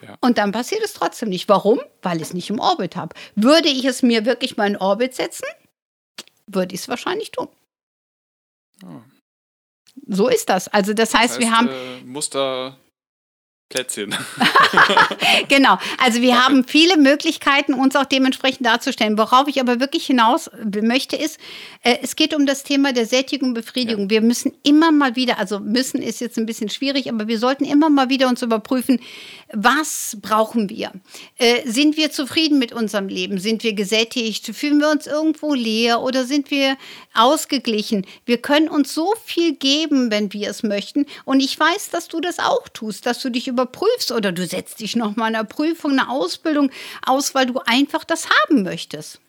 Ja. 0.02 0.18
Und 0.22 0.38
dann 0.38 0.52
passiert 0.52 0.84
es 0.84 0.94
trotzdem 0.94 1.30
nicht. 1.30 1.48
Warum? 1.50 1.80
Weil 2.02 2.18
ich 2.18 2.24
es 2.24 2.34
nicht 2.34 2.50
im 2.50 2.60
Orbit 2.60 2.96
habe. 2.96 3.16
Würde 3.36 3.70
ich 3.70 3.86
es 3.86 4.02
mir 4.02 4.26
wirklich 4.26 4.58
mal 4.58 4.68
in 4.68 4.78
Orbit 4.78 5.14
setzen, 5.14 5.46
würde 6.48 6.74
ich 6.76 6.82
es 6.82 6.88
wahrscheinlich 6.88 7.32
tun. 7.32 7.48
Oh. 8.84 9.02
So 10.08 10.28
ist 10.28 10.50
das. 10.50 10.68
Also 10.68 10.94
das 10.94 11.14
heißt, 11.14 11.36
Das 11.36 11.40
wir 11.40 11.52
haben 11.52 11.68
Äh, 11.70 12.04
Muster 12.06 12.78
Plätzchen. 13.72 14.14
genau. 15.48 15.78
Also 15.98 16.22
wir 16.22 16.44
haben 16.44 16.66
viele 16.68 16.98
Möglichkeiten, 16.98 17.74
uns 17.74 17.96
auch 17.96 18.06
dementsprechend 18.06 18.66
darzustellen. 18.66 19.18
Worauf 19.18 19.48
ich 19.48 19.62
aber 19.62 19.80
wirklich 19.80 20.06
hinaus 20.06 20.52
möchte, 20.82 21.16
ist, 21.16 21.40
äh, 21.82 21.98
es 22.04 22.18
geht 22.18 22.36
um 22.36 22.46
das 22.46 22.64
Thema 22.64 22.92
der 22.92 23.06
Sättigung 23.06 23.50
und 23.50 23.54
Befriedigung. 23.54 24.10
Wir 24.10 24.22
müssen 24.22 24.54
immer 24.64 24.92
mal 24.92 25.16
wieder, 25.16 25.40
also 25.40 25.60
müssen 25.60 26.02
ist 26.02 26.20
jetzt 26.20 26.38
ein 26.38 26.46
bisschen 26.46 26.70
schwierig, 26.70 27.10
aber 27.10 27.28
wir 27.28 27.40
sollten 27.40 27.64
immer 27.64 27.90
mal 27.90 28.10
wieder 28.10 28.28
uns 28.28 28.42
überprüfen, 28.42 29.00
was 29.54 30.18
brauchen 30.22 30.70
wir? 30.70 30.92
Äh, 31.38 31.62
sind 31.66 31.98
wir 31.98 32.12
zufrieden 32.12 32.60
mit 32.60 32.74
unserem 32.74 33.08
Leben? 33.08 33.40
Sind 33.40 33.64
wir 33.64 33.74
gesättigt? 33.74 34.46
Fühlen 34.54 34.80
wir 34.80 34.90
uns 34.90 35.08
irgendwo 35.08 35.54
leer 35.54 36.02
oder 36.02 36.26
sind 36.26 36.52
wir 36.52 36.78
ausgeglichen? 37.14 38.06
Wir 38.26 38.38
können 38.38 38.68
uns 38.68 38.94
so 38.94 39.14
viel 39.24 39.56
geben, 39.56 40.12
wenn 40.12 40.34
wir 40.34 40.50
es 40.50 40.64
möchten. 40.64 41.06
Und 41.24 41.40
ich 41.40 41.58
weiß, 41.58 41.90
dass 41.90 42.10
du 42.10 42.20
das 42.20 42.40
auch 42.40 42.68
tust, 42.70 43.06
dass 43.06 43.22
du 43.22 43.30
dich 43.30 43.48
überprüfst 43.62 44.12
oder 44.12 44.32
du 44.32 44.46
setzt 44.46 44.80
dich 44.80 44.96
noch 44.96 45.16
mal 45.16 45.26
einer 45.26 45.44
Prüfung, 45.44 45.92
einer 45.92 46.10
Ausbildung 46.10 46.72
aus, 47.06 47.36
weil 47.36 47.46
du 47.46 47.60
einfach 47.66 48.04
das 48.04 48.28
haben 48.30 48.64
möchtest. 48.64 49.20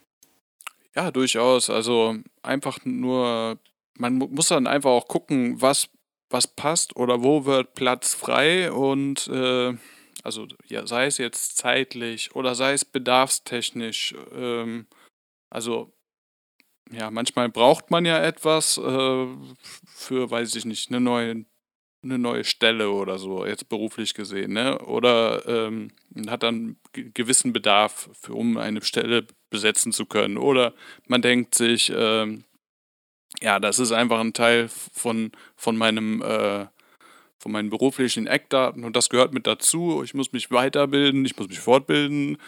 Ja, 0.94 1.10
durchaus. 1.10 1.70
Also 1.70 2.16
einfach 2.42 2.78
nur, 2.84 3.58
man 3.96 4.14
mu- 4.14 4.28
muss 4.28 4.48
dann 4.48 4.66
einfach 4.66 4.90
auch 4.90 5.08
gucken, 5.08 5.60
was, 5.60 5.88
was 6.30 6.46
passt 6.46 6.96
oder 6.96 7.22
wo 7.22 7.44
wird 7.44 7.74
Platz 7.74 8.14
frei 8.14 8.70
und 8.72 9.26
äh, 9.28 9.74
also 10.22 10.46
ja, 10.66 10.86
sei 10.86 11.06
es 11.06 11.18
jetzt 11.18 11.56
zeitlich 11.56 12.34
oder 12.34 12.54
sei 12.54 12.74
es 12.74 12.84
bedarfstechnisch. 12.84 14.14
Ähm, 14.34 14.86
also 15.50 15.92
ja, 16.90 17.10
manchmal 17.10 17.48
braucht 17.48 17.90
man 17.90 18.04
ja 18.04 18.22
etwas 18.22 18.76
äh, 18.76 19.26
für, 19.94 20.30
weiß 20.30 20.54
ich 20.56 20.64
nicht, 20.66 20.90
eine 20.90 21.00
neue, 21.00 21.44
eine 22.02 22.18
neue 22.18 22.44
Stelle 22.44 22.90
oder 22.90 23.18
so, 23.18 23.46
jetzt 23.46 23.68
beruflich 23.68 24.14
gesehen, 24.14 24.52
ne? 24.54 24.78
Oder 24.80 25.46
ähm, 25.46 25.90
man 26.10 26.30
hat 26.30 26.42
dann 26.42 26.76
ge- 26.92 27.10
gewissen 27.14 27.52
Bedarf, 27.52 28.10
für, 28.20 28.34
um 28.34 28.56
eine 28.56 28.82
Stelle 28.82 29.26
besetzen 29.50 29.92
zu 29.92 30.06
können. 30.06 30.36
Oder 30.36 30.72
man 31.06 31.22
denkt 31.22 31.54
sich, 31.54 31.92
ähm, 31.94 32.44
ja, 33.40 33.60
das 33.60 33.78
ist 33.78 33.92
einfach 33.92 34.20
ein 34.20 34.32
Teil 34.32 34.68
von, 34.92 35.32
von 35.56 35.76
meinem 35.76 36.22
äh, 36.22 36.66
von 37.38 37.50
meinen 37.50 37.70
beruflichen 37.70 38.28
Eckdaten 38.28 38.84
und 38.84 38.94
das 38.94 39.08
gehört 39.08 39.34
mit 39.34 39.48
dazu. 39.48 40.02
Ich 40.04 40.14
muss 40.14 40.32
mich 40.32 40.52
weiterbilden, 40.52 41.24
ich 41.24 41.36
muss 41.36 41.48
mich 41.48 41.58
fortbilden. 41.58 42.38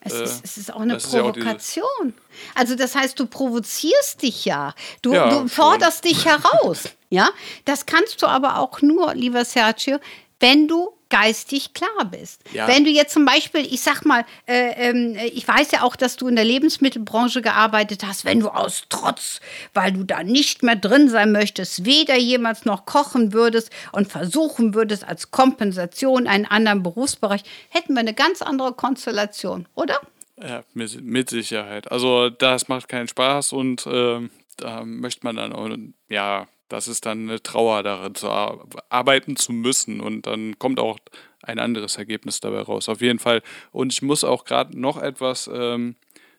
Es, 0.00 0.14
Äh, 0.14 0.22
ist, 0.24 0.44
es 0.44 0.56
ist 0.56 0.72
auch 0.72 0.80
eine 0.80 0.96
ist 0.96 1.12
ja 1.12 1.20
auch 1.20 1.32
Provokation. 1.32 2.14
also 2.54 2.74
das 2.74 2.94
heißt, 2.94 3.20
du 3.20 3.26
provozierst 3.26 4.22
dich 4.22 4.46
ja. 4.46 4.74
Du, 5.02 5.12
Ja, 5.12 5.28
du 5.28 5.36
schon. 5.40 5.48
forderst 5.48 6.06
dich 6.06 6.24
heraus. 6.24 6.88
Ja, 7.10 7.28
das 7.66 7.86
kannst 7.86 8.22
du 8.22 8.26
aber 8.26 8.58
auch 8.58 8.80
nur, 8.82 9.14
lieber 9.14 9.44
Sergio, 9.44 9.98
wenn 10.38 10.66
du 10.68 10.92
geistig 11.10 11.74
klar 11.74 12.04
bist. 12.10 12.42
Ja. 12.52 12.66
Wenn 12.66 12.84
du 12.84 12.90
jetzt 12.90 13.12
zum 13.12 13.24
Beispiel, 13.24 13.62
ich 13.62 13.82
sag 13.82 14.04
mal, 14.04 14.24
äh, 14.46 14.88
ähm, 14.88 15.16
ich 15.34 15.46
weiß 15.46 15.72
ja 15.72 15.82
auch, 15.82 15.96
dass 15.96 16.16
du 16.16 16.28
in 16.28 16.36
der 16.36 16.44
Lebensmittelbranche 16.44 17.42
gearbeitet 17.42 18.06
hast, 18.06 18.24
wenn 18.24 18.40
du 18.40 18.48
aus 18.48 18.84
Trotz, 18.88 19.40
weil 19.74 19.92
du 19.92 20.04
da 20.04 20.22
nicht 20.22 20.62
mehr 20.62 20.76
drin 20.76 21.08
sein 21.08 21.32
möchtest, 21.32 21.84
weder 21.84 22.16
jemals 22.16 22.64
noch 22.64 22.86
kochen 22.86 23.32
würdest 23.32 23.70
und 23.92 24.08
versuchen 24.08 24.72
würdest, 24.72 25.06
als 25.06 25.32
Kompensation 25.32 26.26
einen 26.26 26.46
anderen 26.46 26.82
Berufsbereich, 26.82 27.42
hätten 27.68 27.94
wir 27.94 28.00
eine 28.00 28.14
ganz 28.14 28.40
andere 28.40 28.72
Konstellation, 28.72 29.66
oder? 29.74 30.00
Ja, 30.40 30.62
mit, 30.72 31.02
mit 31.02 31.28
Sicherheit. 31.28 31.90
Also 31.90 32.30
das 32.30 32.68
macht 32.68 32.88
keinen 32.88 33.08
Spaß 33.08 33.52
und 33.52 33.86
ähm, 33.90 34.30
da 34.56 34.84
möchte 34.84 35.24
man 35.24 35.36
dann 35.36 35.52
auch, 35.52 35.68
ja, 36.08 36.46
das 36.70 36.88
ist 36.88 37.04
dann 37.04 37.28
eine 37.28 37.42
Trauer 37.42 37.82
darin 37.82 38.14
zu 38.14 38.30
ar 38.30 38.64
arbeiten 38.88 39.36
zu 39.36 39.52
müssen 39.52 40.00
und 40.00 40.26
dann 40.26 40.58
kommt 40.58 40.80
auch 40.80 40.98
ein 41.42 41.58
anderes 41.58 41.96
Ergebnis 41.96 42.40
dabei 42.40 42.62
raus. 42.62 42.88
Auf 42.88 43.00
jeden 43.00 43.18
Fall. 43.18 43.42
Und 43.72 43.92
ich 43.92 44.02
muss 44.02 44.24
auch 44.24 44.44
gerade 44.44 44.78
noch 44.78 45.00
etwas 45.00 45.50
ähm, 45.52 45.96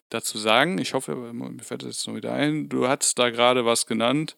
dazu 0.10 0.38
sagen. 0.38 0.78
Ich 0.78 0.94
hoffe, 0.94 1.16
mir 1.16 1.64
fällt 1.64 1.84
das 1.84 1.90
jetzt 1.90 2.08
noch 2.08 2.16
wieder 2.16 2.34
ein. 2.34 2.70
Du 2.70 2.88
hattest 2.88 3.20
da 3.20 3.30
gerade 3.30 3.66
was 3.66 3.86
genannt. 3.86 4.38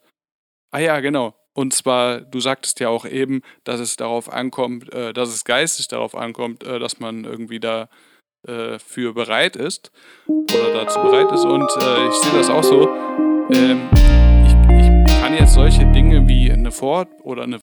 Ah 0.72 0.80
ja, 0.80 1.00
genau. 1.00 1.36
Und 1.54 1.74
zwar, 1.74 2.22
du 2.22 2.40
sagtest 2.40 2.80
ja 2.80 2.90
auch 2.90 3.06
eben, 3.06 3.42
dass 3.64 3.80
es 3.80 3.96
darauf 3.96 4.32
ankommt, 4.32 4.92
äh, 4.92 5.14
dass 5.14 5.30
es 5.30 5.46
geistig 5.46 5.88
darauf 5.88 6.16
ankommt, 6.16 6.64
äh, 6.64 6.80
dass 6.80 7.00
man 7.00 7.26
irgendwie 7.26 7.60
da 7.60 7.90
äh, 8.48 8.80
für 8.80 9.14
bereit 9.14 9.56
ist 9.56 9.92
oder 10.28 10.74
dazu 10.74 11.00
bereit 11.02 11.32
ist. 11.32 11.46
Und 11.46 11.70
äh, 11.82 12.08
ich 12.08 12.16
sehe 12.16 12.34
das 12.34 12.50
auch 12.50 12.64
so. 12.64 12.90
Ähm, 13.52 13.90
jetzt 15.36 15.54
solche 15.54 15.86
Dinge 15.88 16.28
wie 16.28 16.52
eine 16.52 16.72
Fort- 16.72 17.10
oder 17.24 17.44
eine 17.44 17.60